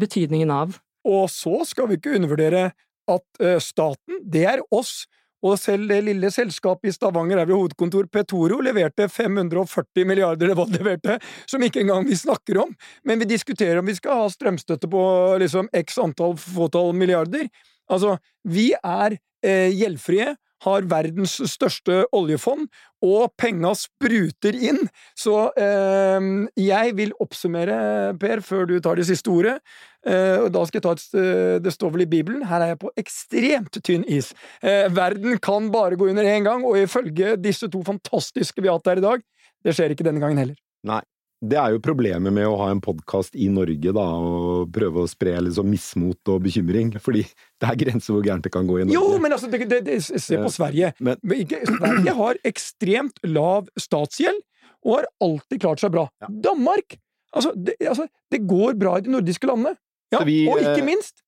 betydningen 0.00 0.52
av. 0.54 0.78
Og 1.04 1.26
så 1.32 1.60
skal 1.68 1.90
vi 1.90 1.98
ikke 1.98 2.14
undervurdere 2.16 2.70
at 3.12 3.44
eh, 3.44 3.60
staten, 3.60 4.22
det 4.24 4.46
er 4.48 4.64
oss. 4.72 5.02
Og 5.44 5.58
selv 5.60 5.90
det 5.92 6.00
lille 6.06 6.30
selskapet 6.32 6.88
i 6.88 6.94
Stavanger, 6.94 7.36
der 7.36 7.50
ved 7.50 7.58
hovedkontor 7.58 8.06
Petoro, 8.08 8.62
leverte 8.64 9.10
540 9.12 10.08
milliarder, 10.08 10.48
det 10.48 10.56
var 10.56 10.70
leverte, 10.72 11.18
som 11.44 11.60
ikke 11.60 11.82
engang 11.82 12.06
vi 12.08 12.16
snakker 12.16 12.62
om. 12.62 12.72
Men 13.04 13.20
vi 13.20 13.28
diskuterer 13.28 13.82
om 13.82 13.92
vi 13.92 13.96
skal 13.98 14.22
ha 14.22 14.32
strømstøtte 14.32 14.88
på 14.88 15.04
liksom 15.44 15.68
x 15.84 16.00
antall 16.00 16.38
fåtall 16.40 16.94
milliarder. 16.96 17.50
Altså, 17.92 18.16
vi 18.48 18.70
er 18.78 19.18
gjeldfrie, 19.44 20.32
har 20.64 20.86
verdens 20.88 21.36
største 21.50 22.04
oljefond, 22.14 22.68
og 23.04 23.32
penga 23.40 23.74
spruter 23.76 24.56
inn. 24.56 24.80
Så 25.18 25.50
eh, 25.60 26.28
jeg 26.60 26.94
vil 26.96 27.12
oppsummere, 27.20 28.14
Per, 28.20 28.42
før 28.44 28.68
du 28.70 28.78
tar 28.84 29.00
det 29.00 29.08
siste 29.10 29.32
ordet. 29.32 29.58
Eh, 30.04 30.44
og 30.44 30.50
da 30.54 30.64
skal 30.68 30.80
jeg 30.80 30.84
ta 30.84 30.92
et 30.92 31.14
eh, 31.16 31.54
Det 31.64 31.72
står 31.72 31.94
vel 31.94 32.04
i 32.04 32.10
Bibelen, 32.12 32.42
her 32.48 32.60
er 32.60 32.74
jeg 32.74 32.80
på 32.82 32.92
ekstremt 33.00 33.80
tynn 33.84 34.04
is. 34.04 34.32
Eh, 34.60 34.86
verden 34.92 35.40
kan 35.44 35.70
bare 35.72 35.98
gå 36.00 36.10
under 36.12 36.28
én 36.28 36.44
gang, 36.44 36.64
og 36.64 36.78
ifølge 36.80 37.36
disse 37.40 37.70
to 37.72 37.80
fantastiske 37.86 38.60
vi 38.60 38.70
har 38.70 38.80
hatt 38.80 38.92
her 38.92 39.00
i 39.00 39.08
dag, 39.08 39.24
det 39.64 39.76
skjer 39.76 39.94
ikke 39.94 40.06
denne 40.06 40.20
gangen 40.22 40.40
heller. 40.40 40.60
Nei. 40.84 41.00
Det 41.44 41.58
er 41.60 41.74
jo 41.74 41.82
problemet 41.84 42.32
med 42.32 42.46
å 42.48 42.56
ha 42.62 42.70
en 42.72 42.80
podkast 42.84 43.36
i 43.36 43.50
Norge, 43.52 43.92
da, 43.92 44.04
og 44.16 44.72
prøve 44.72 45.04
å 45.04 45.10
spre 45.10 45.36
liksom 45.44 45.68
mismot 45.68 46.32
og 46.32 46.42
bekymring. 46.46 46.94
Fordi 47.02 47.24
det 47.24 47.70
er 47.70 47.80
grenser 47.84 48.16
hvor 48.16 48.24
gærent 48.24 48.46
det 48.46 48.52
kan 48.54 48.66
gå 48.68 48.80
i 48.80 48.86
Norge. 48.88 48.96
Jo, 48.96 49.20
men 49.22 49.36
altså, 49.36 49.50
det, 49.52 49.64
det, 49.68 49.82
det, 49.88 50.00
se 50.04 50.40
på 50.40 50.50
Sverige. 50.54 50.94
Men- 51.04 51.20
Sverige 51.20 52.18
har 52.18 52.42
ekstremt 52.48 53.20
lav 53.28 53.68
statsgjeld, 53.80 54.40
og 54.84 54.98
har 54.98 55.08
alltid 55.24 55.62
klart 55.62 55.80
seg 55.80 55.94
bra. 55.94 56.08
Ja. 56.20 56.28
Danmark 56.44 56.98
altså 57.34 57.52
det, 57.56 57.76
altså, 57.82 58.06
det 58.32 58.42
går 58.48 58.76
bra 58.80 58.98
i 58.98 59.06
de 59.06 59.14
nordiske 59.14 59.48
landene. 59.48 59.74
Ja, 60.14 60.22
vi, 60.26 60.44
og 60.50 60.60
ikke 60.62 60.82
eh, 60.82 60.86
minst, 60.86 61.24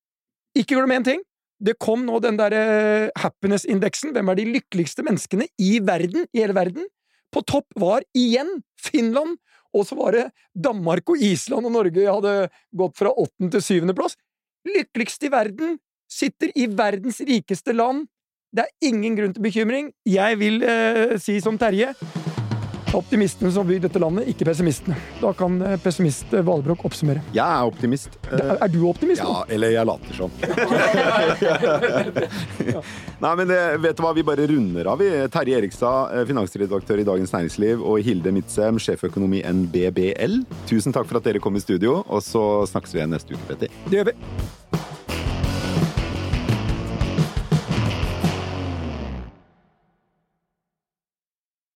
ikke 0.57 0.77
glem 0.77 0.95
én 0.99 1.07
ting. 1.07 1.25
Det 1.57 1.79
kom 1.81 2.05
nå 2.05 2.21
den 2.21 2.37
derre 2.39 3.09
happiness-indeksen. 3.17 4.13
Hvem 4.15 4.31
er 4.31 4.39
de 4.39 4.47
lykkeligste 4.59 5.05
menneskene 5.07 5.49
i 5.63 5.79
verden, 5.85 6.29
i 6.37 6.43
hele 6.43 6.57
verden? 6.57 6.87
På 7.33 7.43
topp 7.49 7.67
var 7.81 8.05
igjen 8.17 8.59
Finland, 8.81 9.41
og 9.77 9.87
så 9.89 9.99
var 9.99 10.17
det 10.17 10.25
Danmark 10.53 11.13
og 11.13 11.21
Island 11.23 11.69
og 11.69 11.75
Norge 11.75 12.07
hadde 12.09 12.35
gått 12.77 12.97
fra 12.99 13.13
åttende 13.13 13.57
til 13.57 13.65
syvendeplass. 13.65 14.17
plass. 14.17 14.77
Lykkeligst 14.77 15.23
i 15.23 15.33
verden 15.33 15.79
sitter 16.11 16.53
i 16.55 16.67
verdens 16.67 17.21
rikeste 17.21 17.75
land. 17.77 18.07
Det 18.57 18.65
er 18.65 18.89
ingen 18.89 19.17
grunn 19.19 19.35
til 19.37 19.45
bekymring. 19.45 19.93
Jeg 20.07 20.39
vil 20.41 20.63
eh, 20.65 21.19
si 21.21 21.39
som 21.45 21.59
Terje 21.61 21.93
optimistene 22.99 23.51
som 23.53 23.67
bygde 23.69 23.89
dette 23.89 24.01
landet, 24.03 24.29
ikke 24.33 24.45
pessimistene. 24.49 24.97
Da 25.21 25.33
kan 25.37 25.59
eh, 25.63 25.77
pessimist 25.83 26.33
eh, 26.35 26.45
Valbrok 26.47 26.85
oppsummere. 26.89 27.21
Jeg 27.37 27.45
er 27.45 27.65
optimist. 27.69 28.11
Er, 28.31 28.57
er 28.57 28.69
du 28.73 28.81
optimist? 28.89 29.23
nå? 29.23 29.29
Ja, 29.33 29.37
eller 29.57 29.69
jeg 29.75 29.85
later 29.91 30.13
som. 30.17 30.31
Nei, 33.25 33.33
men 33.41 33.47
det, 33.51 33.61
vet 33.85 33.99
du 33.99 34.03
hva, 34.05 34.13
vi 34.17 34.25
bare 34.27 34.49
runder 34.51 34.85
av, 34.93 34.97
vi. 35.03 35.09
Terje 35.33 35.59
Erikstad, 35.61 35.99
eh, 36.17 36.25
finansredaktør 36.29 36.99
i 37.03 37.07
Dagens 37.09 37.35
Næringsliv, 37.37 37.77
og 37.85 37.95
Hilde 38.07 38.31
Midtsem, 38.35 38.75
sjeføkonom 38.83 39.33
i 39.39 39.45
NBBL. 39.45 40.35
Tusen 40.71 40.93
takk 40.97 41.07
for 41.11 41.17
at 41.21 41.27
dere 41.29 41.43
kom 41.43 41.55
i 41.59 41.65
studio, 41.65 41.93
og 42.07 42.21
så 42.25 42.43
snakkes 42.73 42.91
vi 42.97 43.03
igjen 43.03 43.15
neste 43.17 43.31
uke, 43.37 43.45
Petter. 43.53 43.69
Det 43.91 43.97
gjør 44.01 44.09
vi. 44.13 44.17